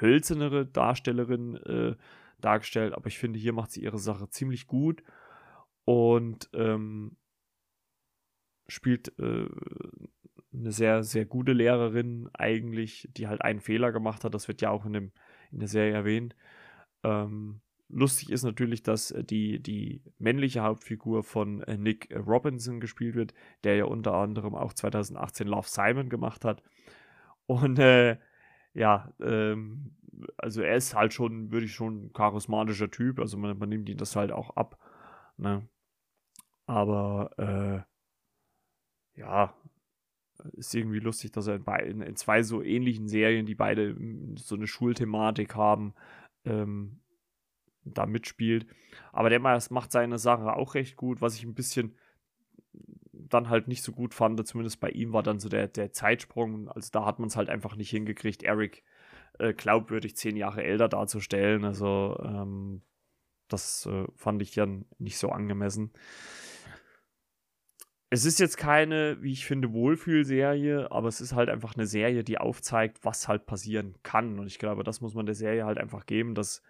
hölzernere 0.00 0.66
Darstellerin 0.66 1.56
äh, 1.56 1.96
dargestellt, 2.40 2.94
aber 2.94 3.06
ich 3.06 3.18
finde, 3.18 3.38
hier 3.38 3.52
macht 3.52 3.70
sie 3.70 3.82
ihre 3.82 3.98
Sache 3.98 4.28
ziemlich 4.28 4.66
gut 4.66 5.02
und 5.84 6.48
ähm, 6.52 7.16
spielt 8.68 9.18
äh, 9.18 9.46
eine 10.52 10.72
sehr, 10.72 11.02
sehr 11.02 11.26
gute 11.26 11.52
Lehrerin 11.52 12.30
eigentlich, 12.32 13.08
die 13.12 13.28
halt 13.28 13.42
einen 13.42 13.60
Fehler 13.60 13.92
gemacht 13.92 14.24
hat. 14.24 14.34
Das 14.34 14.48
wird 14.48 14.62
ja 14.62 14.70
auch 14.70 14.86
in, 14.86 14.92
dem, 14.92 15.12
in 15.50 15.58
der 15.58 15.68
Serie 15.68 15.92
erwähnt. 15.92 16.36
Ähm, 17.02 17.60
lustig 17.88 18.30
ist 18.30 18.42
natürlich, 18.42 18.82
dass 18.82 19.14
die, 19.16 19.60
die 19.60 20.02
männliche 20.18 20.62
Hauptfigur 20.62 21.22
von 21.22 21.62
äh, 21.62 21.76
Nick 21.76 22.08
Robinson 22.14 22.80
gespielt 22.80 23.14
wird, 23.14 23.34
der 23.62 23.76
ja 23.76 23.84
unter 23.84 24.14
anderem 24.14 24.54
auch 24.54 24.72
2018 24.72 25.46
Love 25.46 25.68
Simon 25.68 26.08
gemacht 26.08 26.44
hat. 26.44 26.62
Und 27.46 27.78
äh, 27.78 28.18
ja, 28.72 29.12
ähm, 29.20 29.96
also 30.36 30.62
er 30.62 30.76
ist 30.76 30.94
halt 30.94 31.12
schon, 31.12 31.52
würde 31.52 31.66
ich 31.66 31.74
schon 31.74 32.06
ein 32.06 32.12
charismatischer 32.12 32.90
Typ, 32.90 33.20
also 33.20 33.36
man, 33.36 33.58
man 33.58 33.68
nimmt 33.68 33.88
ihn 33.88 33.98
das 33.98 34.16
halt 34.16 34.32
auch 34.32 34.56
ab. 34.56 34.78
Ne? 35.36 35.68
Aber 36.66 37.30
äh, 39.16 39.20
ja, 39.20 39.54
ist 40.52 40.74
irgendwie 40.74 40.98
lustig, 40.98 41.32
dass 41.32 41.46
er 41.46 41.56
in, 41.84 42.00
in, 42.00 42.16
zwei 42.16 42.42
so 42.42 42.62
ähnlichen 42.62 43.08
Serien, 43.08 43.46
die 43.46 43.54
beide 43.54 43.94
hm, 43.94 44.36
so 44.36 44.56
eine 44.56 44.66
Schulthematik 44.66 45.54
haben, 45.54 45.94
ähm, 46.44 47.00
da 47.84 48.06
mitspielt. 48.06 48.66
Aber 49.12 49.30
der 49.30 49.40
macht 49.40 49.92
seine 49.92 50.18
Sache 50.18 50.54
auch 50.54 50.74
recht 50.74 50.96
gut, 50.96 51.20
was 51.20 51.36
ich 51.36 51.44
ein 51.44 51.54
bisschen 51.54 51.94
dann 53.12 53.48
halt 53.48 53.68
nicht 53.68 53.82
so 53.82 53.92
gut 53.92 54.14
fand, 54.14 54.46
zumindest 54.46 54.80
bei 54.80 54.90
ihm 54.90 55.12
war 55.12 55.22
dann 55.22 55.40
so 55.40 55.48
der, 55.48 55.68
der 55.68 55.92
Zeitsprung. 55.92 56.68
Also 56.68 56.90
da 56.92 57.04
hat 57.04 57.18
man 57.18 57.28
es 57.28 57.36
halt 57.36 57.48
einfach 57.48 57.76
nicht 57.76 57.90
hingekriegt, 57.90 58.42
Eric 58.42 58.82
äh, 59.38 59.52
glaubwürdig 59.52 60.16
zehn 60.16 60.36
Jahre 60.36 60.62
älter 60.62 60.88
darzustellen. 60.88 61.64
Also 61.64 62.18
ähm, 62.22 62.82
das 63.48 63.86
äh, 63.86 64.06
fand 64.14 64.42
ich 64.42 64.52
dann 64.52 64.86
nicht 64.98 65.18
so 65.18 65.30
angemessen. 65.30 65.92
Es 68.10 68.24
ist 68.24 68.38
jetzt 68.38 68.58
keine, 68.58 69.20
wie 69.22 69.32
ich 69.32 69.44
finde, 69.44 69.72
Wohlfühlserie, 69.72 70.92
aber 70.92 71.08
es 71.08 71.20
ist 71.20 71.34
halt 71.34 71.48
einfach 71.48 71.74
eine 71.74 71.86
Serie, 71.86 72.22
die 72.22 72.38
aufzeigt, 72.38 73.04
was 73.04 73.26
halt 73.26 73.46
passieren 73.46 73.96
kann. 74.04 74.38
Und 74.38 74.46
ich 74.46 74.60
glaube, 74.60 74.84
das 74.84 75.00
muss 75.00 75.14
man 75.14 75.26
der 75.26 75.34
Serie 75.34 75.64
halt 75.64 75.78
einfach 75.78 76.06
geben, 76.06 76.34
dass 76.36 76.62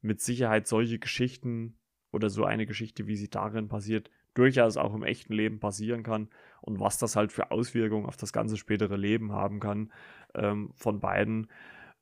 mit 0.00 0.20
Sicherheit 0.20 0.66
solche 0.66 0.98
Geschichten 0.98 1.78
oder 2.12 2.30
so 2.30 2.44
eine 2.44 2.66
Geschichte, 2.66 3.06
wie 3.06 3.16
sie 3.16 3.30
darin 3.30 3.68
passiert, 3.68 4.10
durchaus 4.34 4.76
auch 4.76 4.94
im 4.94 5.02
echten 5.02 5.32
Leben 5.32 5.60
passieren 5.60 6.02
kann 6.02 6.28
und 6.60 6.80
was 6.80 6.98
das 6.98 7.16
halt 7.16 7.32
für 7.32 7.50
Auswirkungen 7.50 8.06
auf 8.06 8.16
das 8.16 8.32
ganze 8.32 8.56
spätere 8.56 8.96
Leben 8.96 9.32
haben 9.32 9.60
kann 9.60 9.92
ähm, 10.34 10.72
von 10.74 11.00
beiden. 11.00 11.48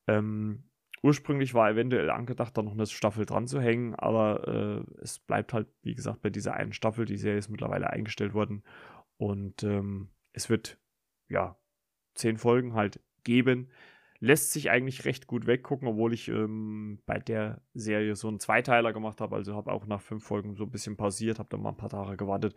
Ähm, 0.07 0.63
ursprünglich 1.01 1.53
war 1.53 1.69
eventuell 1.69 2.09
angedacht, 2.09 2.57
da 2.57 2.61
noch 2.61 2.73
eine 2.73 2.85
Staffel 2.85 3.25
dran 3.25 3.47
zu 3.47 3.59
hängen, 3.59 3.95
aber 3.95 4.47
äh, 4.47 5.01
es 5.01 5.19
bleibt 5.19 5.53
halt, 5.53 5.67
wie 5.81 5.95
gesagt, 5.95 6.21
bei 6.21 6.29
dieser 6.29 6.53
einen 6.53 6.73
Staffel. 6.73 7.05
Die 7.05 7.17
Serie 7.17 7.39
ist 7.39 7.49
mittlerweile 7.49 7.89
eingestellt 7.89 8.33
worden 8.33 8.63
und 9.17 9.63
ähm, 9.63 10.09
es 10.33 10.49
wird, 10.49 10.77
ja, 11.29 11.57
zehn 12.15 12.37
Folgen 12.37 12.73
halt 12.73 13.01
geben. 13.23 13.69
Lässt 14.21 14.51
sich 14.51 14.69
eigentlich 14.69 15.05
recht 15.05 15.27
gut 15.27 15.47
weggucken, 15.47 15.87
obwohl 15.87 16.13
ich 16.13 16.27
ähm, 16.27 16.99
bei 17.05 17.19
der 17.19 17.61
Serie 17.73 18.15
so 18.15 18.27
einen 18.27 18.39
Zweiteiler 18.39 18.91
gemacht 18.91 19.21
habe. 19.21 19.35
Also 19.35 19.55
habe 19.55 19.71
auch 19.71 19.85
nach 19.85 20.01
fünf 20.01 20.25
Folgen 20.25 20.55
so 20.55 20.65
ein 20.65 20.71
bisschen 20.71 20.97
pausiert, 20.97 21.39
habe 21.39 21.49
dann 21.49 21.61
mal 21.61 21.69
ein 21.69 21.77
paar 21.77 21.89
Tage 21.89 22.17
gewartet 22.17 22.55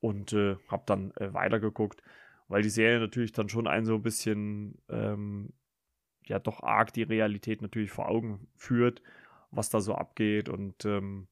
und 0.00 0.32
äh, 0.32 0.56
habe 0.68 0.84
dann 0.86 1.12
äh, 1.16 1.32
weitergeguckt, 1.34 2.02
weil 2.48 2.62
die 2.62 2.70
Serie 2.70 3.00
natürlich 3.00 3.32
dann 3.32 3.48
schon 3.48 3.66
ein 3.66 3.84
so 3.84 3.94
ein 3.94 4.02
bisschen 4.02 4.78
ähm, 4.88 5.52
ja 6.26 6.38
doch 6.38 6.62
arg 6.62 6.92
die 6.92 7.02
Realität 7.02 7.62
natürlich 7.62 7.90
vor 7.90 8.08
Augen 8.08 8.48
führt, 8.56 9.02
was 9.50 9.70
da 9.70 9.80
so 9.80 9.94
abgeht 9.94 10.48
und 10.48 10.84
ähm, 10.84 11.28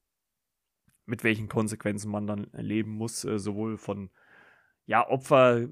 mit 1.07 1.25
welchen 1.25 1.49
Konsequenzen 1.49 2.11
man 2.11 2.27
dann 2.27 2.47
leben 2.53 2.93
muss, 2.93 3.25
äh, 3.25 3.39
sowohl 3.39 3.77
von 3.77 4.11
ja, 4.87 5.09
Opfer 5.09 5.69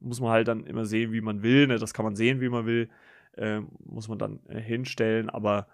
muss 0.00 0.20
man 0.20 0.30
halt 0.30 0.48
dann 0.48 0.66
immer 0.66 0.84
sehen, 0.84 1.12
wie 1.12 1.20
man 1.20 1.42
will, 1.42 1.66
ne? 1.66 1.78
das 1.78 1.94
kann 1.94 2.04
man 2.04 2.16
sehen, 2.16 2.40
wie 2.40 2.48
man 2.48 2.66
will, 2.66 2.90
äh, 3.36 3.60
muss 3.84 4.08
man 4.08 4.18
dann 4.18 4.40
äh, 4.48 4.60
hinstellen, 4.60 5.30
aber 5.30 5.66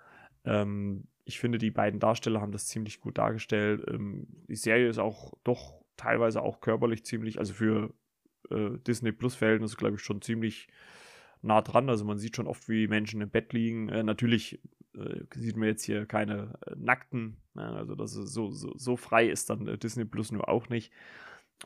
ähm, 0.44 1.05
ich 1.25 1.38
finde, 1.38 1.59
die 1.59 1.70
beiden 1.70 2.01
Darsteller 2.01 2.40
haben 2.40 2.53
das 2.53 2.66
ziemlich 2.66 3.01
gut 3.01 3.18
dargestellt. 3.18 3.85
Ähm, 3.88 4.27
die 4.49 4.57
Serie 4.57 4.88
ist 4.88 4.99
auch 4.99 5.35
doch 5.44 5.81
teilweise 5.96 6.42
auch 6.42 6.61
körperlich 6.61 7.05
ziemlich, 7.05 7.38
also 7.38 7.53
für 7.55 7.92
äh, 8.51 8.79
Disney 8.87 9.12
Plus 9.12 9.35
Verhältnisse, 9.35 9.77
glaube 9.77 9.96
ich, 9.96 10.03
schon 10.03 10.23
ziemlich 10.23 10.68
nah 11.42 11.62
dran. 11.62 11.88
Also 11.88 12.05
man 12.05 12.18
sieht 12.18 12.37
schon 12.37 12.46
oft, 12.46 12.68
wie 12.68 12.88
Menschen 12.88 13.20
im 13.20 13.31
Bett 13.31 13.53
liegen. 13.53 13.88
Äh, 13.88 14.03
natürlich 14.03 14.61
äh, 14.96 15.20
sieht 15.35 15.57
man 15.57 15.68
jetzt 15.68 15.85
hier 15.85 16.07
keine 16.07 16.59
äh, 16.66 16.75
Nackten. 16.77 17.37
Ne? 17.55 17.62
Also 17.62 17.94
das 17.94 18.12
so, 18.12 18.51
so, 18.51 18.73
so, 18.77 18.96
frei 18.96 19.29
ist 19.29 19.51
dann 19.51 19.79
Disney 19.79 20.05
Plus 20.05 20.33
nur 20.33 20.49
auch 20.49 20.68
nicht. 20.68 20.92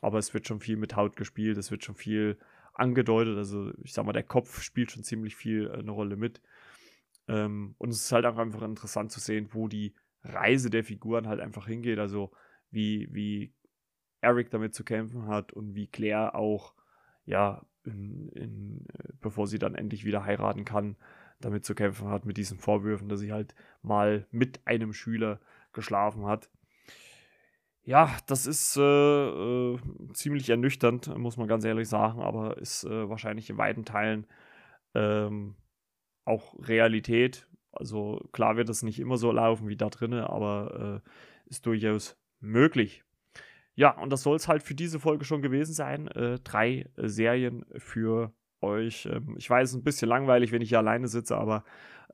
Aber 0.01 0.19
es 0.19 0.33
wird 0.33 0.47
schon 0.47 0.59
viel 0.59 0.77
mit 0.77 0.95
Haut 0.95 1.15
gespielt, 1.15 1.57
es 1.57 1.71
wird 1.71 1.85
schon 1.85 1.95
viel 1.95 2.37
angedeutet. 2.75 3.37
Also 3.37 3.71
ich 3.83 3.93
sag 3.93 4.05
mal, 4.05 4.13
der 4.13 4.23
Kopf 4.23 4.61
spielt 4.61 4.91
schon 4.91 5.03
ziemlich 5.03 5.35
viel 5.35 5.67
äh, 5.67 5.79
eine 5.79 5.91
Rolle 5.91 6.15
mit. 6.15 6.41
Ähm, 7.27 7.75
und 7.77 7.89
es 7.89 8.01
ist 8.01 8.11
halt 8.11 8.25
auch 8.25 8.37
einfach 8.37 8.61
interessant 8.61 9.11
zu 9.11 9.19
sehen, 9.19 9.49
wo 9.51 9.67
die 9.67 9.95
Reise 10.23 10.69
der 10.69 10.83
Figuren 10.83 11.27
halt 11.27 11.39
einfach 11.39 11.67
hingeht. 11.67 11.99
Also 11.99 12.31
wie, 12.69 13.07
wie 13.11 13.53
Eric 14.21 14.49
damit 14.49 14.73
zu 14.73 14.83
kämpfen 14.83 15.27
hat 15.27 15.53
und 15.53 15.75
wie 15.75 15.87
Claire 15.87 16.35
auch 16.35 16.73
ja 17.25 17.65
in, 17.83 18.29
in, 18.29 18.85
äh, 18.93 19.13
bevor 19.21 19.47
sie 19.47 19.59
dann 19.59 19.75
endlich 19.75 20.05
wieder 20.05 20.25
heiraten 20.25 20.65
kann, 20.65 20.97
damit 21.39 21.65
zu 21.65 21.75
kämpfen 21.75 22.07
hat 22.09 22.25
mit 22.25 22.37
diesen 22.37 22.57
Vorwürfen, 22.57 23.09
dass 23.09 23.19
sie 23.19 23.31
halt 23.31 23.55
mal 23.81 24.27
mit 24.31 24.65
einem 24.65 24.93
Schüler 24.93 25.39
geschlafen 25.73 26.25
hat. 26.25 26.49
Ja, 27.87 28.17
das 28.25 28.47
ist 28.47 28.77
äh, 28.77 28.81
äh, 28.81 29.77
ziemlich 30.13 30.49
ernüchternd, 30.49 31.15
muss 31.17 31.37
man 31.37 31.47
ganz 31.47 31.63
ehrlich 31.65 31.87
sagen, 31.87 32.19
aber 32.19 32.57
ist 32.57 32.83
äh, 32.83 33.07
wahrscheinlich 33.09 33.47
in 33.51 33.59
weiten 33.59 33.85
Teilen 33.85 34.25
ähm, 34.95 35.55
auch 36.25 36.55
Realität. 36.67 37.47
Also 37.71 38.27
klar 38.31 38.57
wird 38.57 38.69
es 38.69 38.81
nicht 38.81 38.99
immer 38.99 39.17
so 39.17 39.31
laufen 39.31 39.67
wie 39.67 39.77
da 39.77 39.89
drinnen, 39.89 40.21
aber 40.21 41.03
äh, 41.05 41.09
ist 41.49 41.67
durchaus 41.67 42.17
möglich. 42.39 43.03
Ja, 43.75 43.91
und 43.91 44.09
das 44.11 44.23
soll 44.23 44.35
es 44.37 44.47
halt 44.47 44.63
für 44.63 44.73
diese 44.73 44.99
Folge 44.99 45.25
schon 45.25 45.43
gewesen 45.43 45.73
sein. 45.73 46.07
Äh, 46.07 46.39
drei 46.39 46.89
äh, 46.95 47.07
Serien 47.07 47.65
für 47.77 48.33
euch. 48.61 49.05
Ähm, 49.05 49.35
ich 49.37 49.47
weiß, 49.47 49.69
es 49.69 49.75
ist 49.75 49.81
ein 49.81 49.83
bisschen 49.83 50.09
langweilig, 50.09 50.51
wenn 50.51 50.61
ich 50.61 50.69
hier 50.69 50.79
alleine 50.79 51.07
sitze, 51.07 51.37
aber 51.37 51.63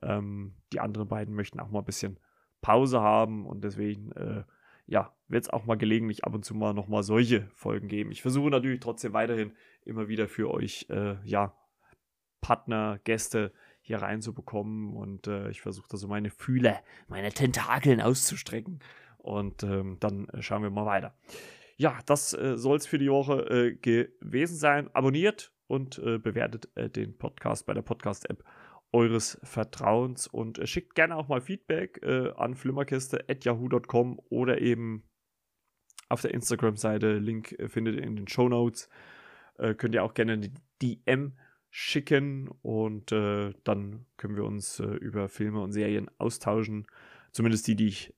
ähm, 0.02 0.54
die 0.72 0.80
anderen 0.80 1.08
beiden 1.08 1.34
möchten 1.34 1.60
auch 1.60 1.70
mal 1.70 1.78
ein 1.78 1.86
bisschen 1.86 2.18
Pause 2.60 3.00
haben 3.00 3.46
und 3.46 3.64
deswegen, 3.64 4.12
äh, 4.12 4.44
ja, 4.86 5.14
wird 5.32 5.44
es 5.44 5.50
auch 5.50 5.64
mal 5.64 5.76
gelegentlich 5.76 6.24
ab 6.24 6.34
und 6.34 6.44
zu 6.44 6.54
mal 6.54 6.74
nochmal 6.74 7.02
solche 7.02 7.48
Folgen 7.54 7.88
geben. 7.88 8.12
Ich 8.12 8.22
versuche 8.22 8.50
natürlich 8.50 8.80
trotzdem 8.80 9.14
weiterhin 9.14 9.52
immer 9.84 10.06
wieder 10.08 10.28
für 10.28 10.50
euch, 10.50 10.86
äh, 10.90 11.16
ja, 11.24 11.56
Partner, 12.42 13.00
Gäste 13.04 13.52
hier 13.80 14.02
reinzubekommen 14.02 14.94
und 14.94 15.26
äh, 15.26 15.48
ich 15.50 15.62
versuche 15.62 15.88
da 15.90 15.96
so 15.96 16.06
meine 16.06 16.30
Fühler, 16.30 16.82
meine 17.08 17.32
Tentakeln 17.32 18.00
auszustrecken 18.00 18.80
und 19.18 19.62
ähm, 19.62 19.96
dann 20.00 20.28
äh, 20.28 20.42
schauen 20.42 20.62
wir 20.62 20.70
mal 20.70 20.86
weiter. 20.86 21.16
Ja, 21.76 21.98
das 22.06 22.34
äh, 22.34 22.56
soll 22.58 22.76
es 22.76 22.86
für 22.86 22.98
die 22.98 23.10
Woche 23.10 23.40
äh, 23.48 23.74
gewesen 23.74 24.56
sein. 24.56 24.90
Abonniert 24.94 25.52
und 25.66 25.98
äh, 25.98 26.18
bewertet 26.18 26.68
äh, 26.74 26.90
den 26.90 27.16
Podcast 27.16 27.66
bei 27.66 27.74
der 27.74 27.82
Podcast-App 27.82 28.44
eures 28.92 29.40
Vertrauens 29.42 30.26
und 30.26 30.58
äh, 30.58 30.66
schickt 30.66 30.94
gerne 30.94 31.16
auch 31.16 31.28
mal 31.28 31.40
Feedback 31.40 32.00
an 32.36 32.54
flimmerkiste.yahoo.com 32.54 34.20
oder 34.28 34.60
eben 34.60 35.04
auf 36.12 36.22
der 36.22 36.34
Instagram-Seite. 36.34 37.18
Link 37.18 37.56
findet 37.66 37.96
ihr 37.96 38.02
in 38.02 38.16
den 38.16 38.28
Show 38.28 38.48
Notes. 38.48 38.88
könnt 39.56 39.94
ihr 39.94 40.04
auch 40.04 40.14
gerne 40.14 40.38
die 40.38 40.52
DM 40.80 41.32
schicken 41.70 42.48
und 42.62 43.12
dann 43.12 44.06
können 44.16 44.36
wir 44.36 44.44
uns 44.44 44.78
über 44.78 45.28
Filme 45.28 45.60
und 45.60 45.72
Serien 45.72 46.10
austauschen. 46.18 46.86
Zumindest 47.32 47.66
die, 47.66 47.76
die 47.76 47.86
ich 47.88 48.14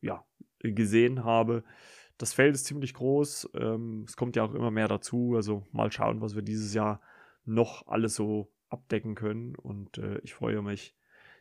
ja, 0.00 0.24
gesehen 0.62 1.24
habe. 1.24 1.64
Das 2.18 2.32
Feld 2.32 2.54
ist 2.54 2.66
ziemlich 2.66 2.94
groß. 2.94 3.50
Ähm, 3.54 4.04
es 4.06 4.16
kommt 4.16 4.36
ja 4.36 4.44
auch 4.44 4.54
immer 4.54 4.70
mehr 4.70 4.88
dazu. 4.88 5.34
Also 5.34 5.64
mal 5.72 5.90
schauen, 5.90 6.20
was 6.20 6.34
wir 6.34 6.42
dieses 6.42 6.72
Jahr 6.74 7.00
noch 7.44 7.86
alles 7.88 8.14
so 8.14 8.52
abdecken 8.68 9.14
können. 9.14 9.56
Und 9.56 9.98
äh, 9.98 10.18
ich 10.22 10.34
freue 10.34 10.62
mich, 10.62 10.94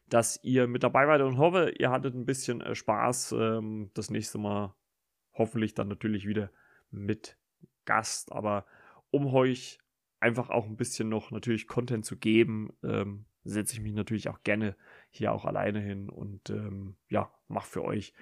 dass 0.10 0.40
ihr 0.44 0.68
mit 0.68 0.84
dabei 0.84 1.08
wart 1.08 1.22
und 1.22 1.38
hoffe, 1.38 1.74
ihr 1.78 1.92
hattet 1.92 2.16
ein 2.16 2.26
bisschen 2.26 2.62
äh, 2.62 2.74
Spaß. 2.74 3.34
Ähm, 3.38 3.92
das 3.94 4.10
nächste 4.10 4.38
Mal 4.38 4.74
hoffentlich 5.34 5.74
dann 5.74 5.88
natürlich 5.88 6.28
wieder 6.28 6.52
mit 6.92 7.38
Gast. 7.86 8.32
Aber 8.32 8.66
um 9.10 9.28
euch 9.28 9.80
einfach 10.20 10.50
auch 10.50 10.66
ein 10.66 10.78
bisschen 10.78 11.10
noch 11.10 11.32
natürlich 11.32 11.68
Content 11.68 12.06
zu 12.06 12.18
geben, 12.18 12.74
ähm, 12.84 13.26
setze 13.44 13.74
ich 13.74 13.82
mich 13.82 13.94
natürlich 13.94 14.30
auch 14.30 14.44
gerne 14.44 14.76
hier 15.10 15.32
auch 15.32 15.46
alleine 15.46 15.80
hin 15.80 16.10
und 16.10 16.50
ähm, 16.50 16.96
ja, 17.10 17.32
mache 17.48 17.68
für 17.68 17.84
euch 17.84 18.14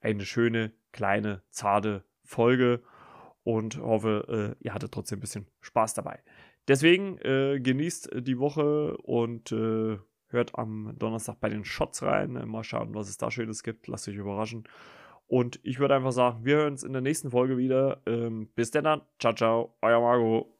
eine 0.00 0.24
schöne, 0.24 0.72
kleine, 0.92 1.42
zarte 1.50 2.04
Folge 2.24 2.82
und 3.44 3.78
hoffe, 3.78 4.56
äh, 4.60 4.64
ihr 4.64 4.74
hattet 4.74 4.92
trotzdem 4.92 5.18
ein 5.18 5.20
bisschen 5.20 5.46
Spaß 5.60 5.94
dabei. 5.94 6.20
Deswegen 6.66 7.18
äh, 7.18 7.60
genießt 7.60 8.10
die 8.20 8.38
Woche 8.38 8.96
und 8.98 9.52
äh, 9.52 9.98
hört 10.28 10.58
am 10.58 10.94
Donnerstag 10.98 11.40
bei 11.40 11.48
den 11.48 11.64
Shots 11.64 12.02
rein. 12.02 12.32
Mal 12.48 12.64
schauen, 12.64 12.94
was 12.94 13.08
es 13.08 13.18
da 13.18 13.30
Schönes 13.30 13.62
gibt. 13.62 13.86
Lasst 13.86 14.08
euch 14.08 14.16
überraschen. 14.16 14.64
Und 15.26 15.58
ich 15.62 15.78
würde 15.78 15.94
einfach 15.94 16.12
sagen, 16.12 16.44
wir 16.44 16.56
hören 16.56 16.72
uns 16.72 16.82
in 16.82 16.92
der 16.92 17.02
nächsten 17.02 17.30
Folge 17.30 17.56
wieder. 17.56 18.02
Ähm, 18.06 18.48
bis 18.54 18.70
dann. 18.70 19.02
Ciao, 19.18 19.34
ciao. 19.34 19.76
Euer 19.80 20.00
Margot. 20.00 20.53